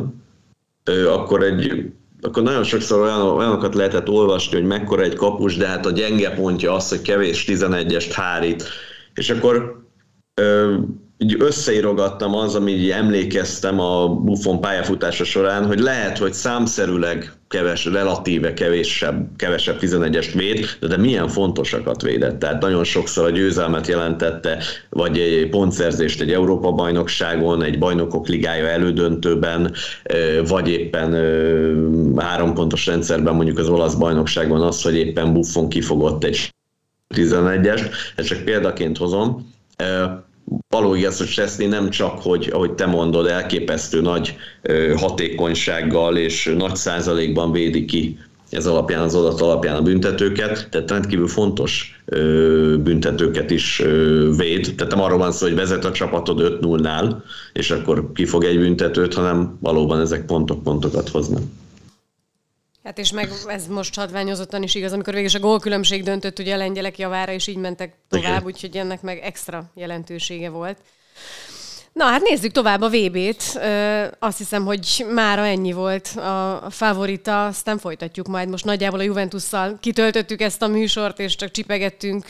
[1.08, 1.92] akkor egy
[2.26, 6.30] akkor nagyon sokszor olyan, olyanokat lehetett olvasni, hogy mekkora egy kapus, de hát a gyenge
[6.30, 8.64] pontja az, hogy kevés 11-est hárít.
[9.14, 9.84] És akkor
[11.18, 18.52] így összeírogattam az, ami emlékeztem a Buffon pályafutása során, hogy lehet, hogy számszerűleg keves, relatíve
[18.52, 22.38] kevesebb, kevesebb 11-est véd, de, de milyen fontosakat védett.
[22.38, 29.74] Tehát nagyon sokszor a győzelmet jelentette, vagy egy pontszerzést egy Európa-bajnokságon, egy bajnokok ligája elődöntőben,
[30.48, 31.12] vagy éppen
[32.16, 36.54] három pontos rendszerben mondjuk az olasz bajnokságban az, hogy éppen Buffon kifogott egy
[37.14, 39.54] 11-est, ezt csak példaként hozom
[40.68, 44.36] való igaz, hogy Chesney nem csak, hogy ahogy te mondod, elképesztő nagy
[44.96, 48.18] hatékonysággal és nagy százalékban védi ki
[48.50, 54.74] ez alapján, az adat alapján a büntetőket, tehát rendkívül fontos ö, büntetőket is ö, véd.
[54.76, 57.14] Tehát nem arról van szó, hogy vezet a csapatod 5-0-nál,
[57.52, 61.42] és akkor kifog egy büntetőt, hanem valóban ezek pontok-pontokat hoznak.
[62.86, 66.54] Hát és meg ez most hatványozottan is igaz, amikor végül is a gólkülönbség döntött ugye
[66.54, 70.78] a lengyelek javára, és így mentek tovább, úgyhogy ennek meg extra jelentősége volt.
[71.96, 73.60] Na hát nézzük tovább a VB-t.
[74.18, 78.48] Azt hiszem, hogy mára ennyi volt a favorita, aztán folytatjuk majd.
[78.48, 82.24] Most nagyjából a Juventusszal kitöltöttük ezt a műsort, és csak csipegettünk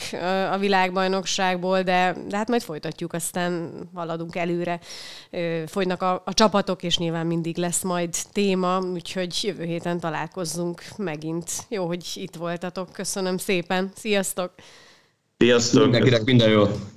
[0.51, 4.79] a világbajnokságból, de, de hát majd folytatjuk, aztán haladunk előre.
[5.65, 11.51] Folynak a, a csapatok, és nyilván mindig lesz majd téma, úgyhogy jövő héten találkozzunk megint.
[11.69, 12.91] Jó, hogy itt voltatok.
[12.91, 13.91] Köszönöm szépen.
[13.95, 14.51] Sziasztok!
[15.37, 15.81] Sziasztok!
[15.81, 16.96] Mindenkinek minden jót!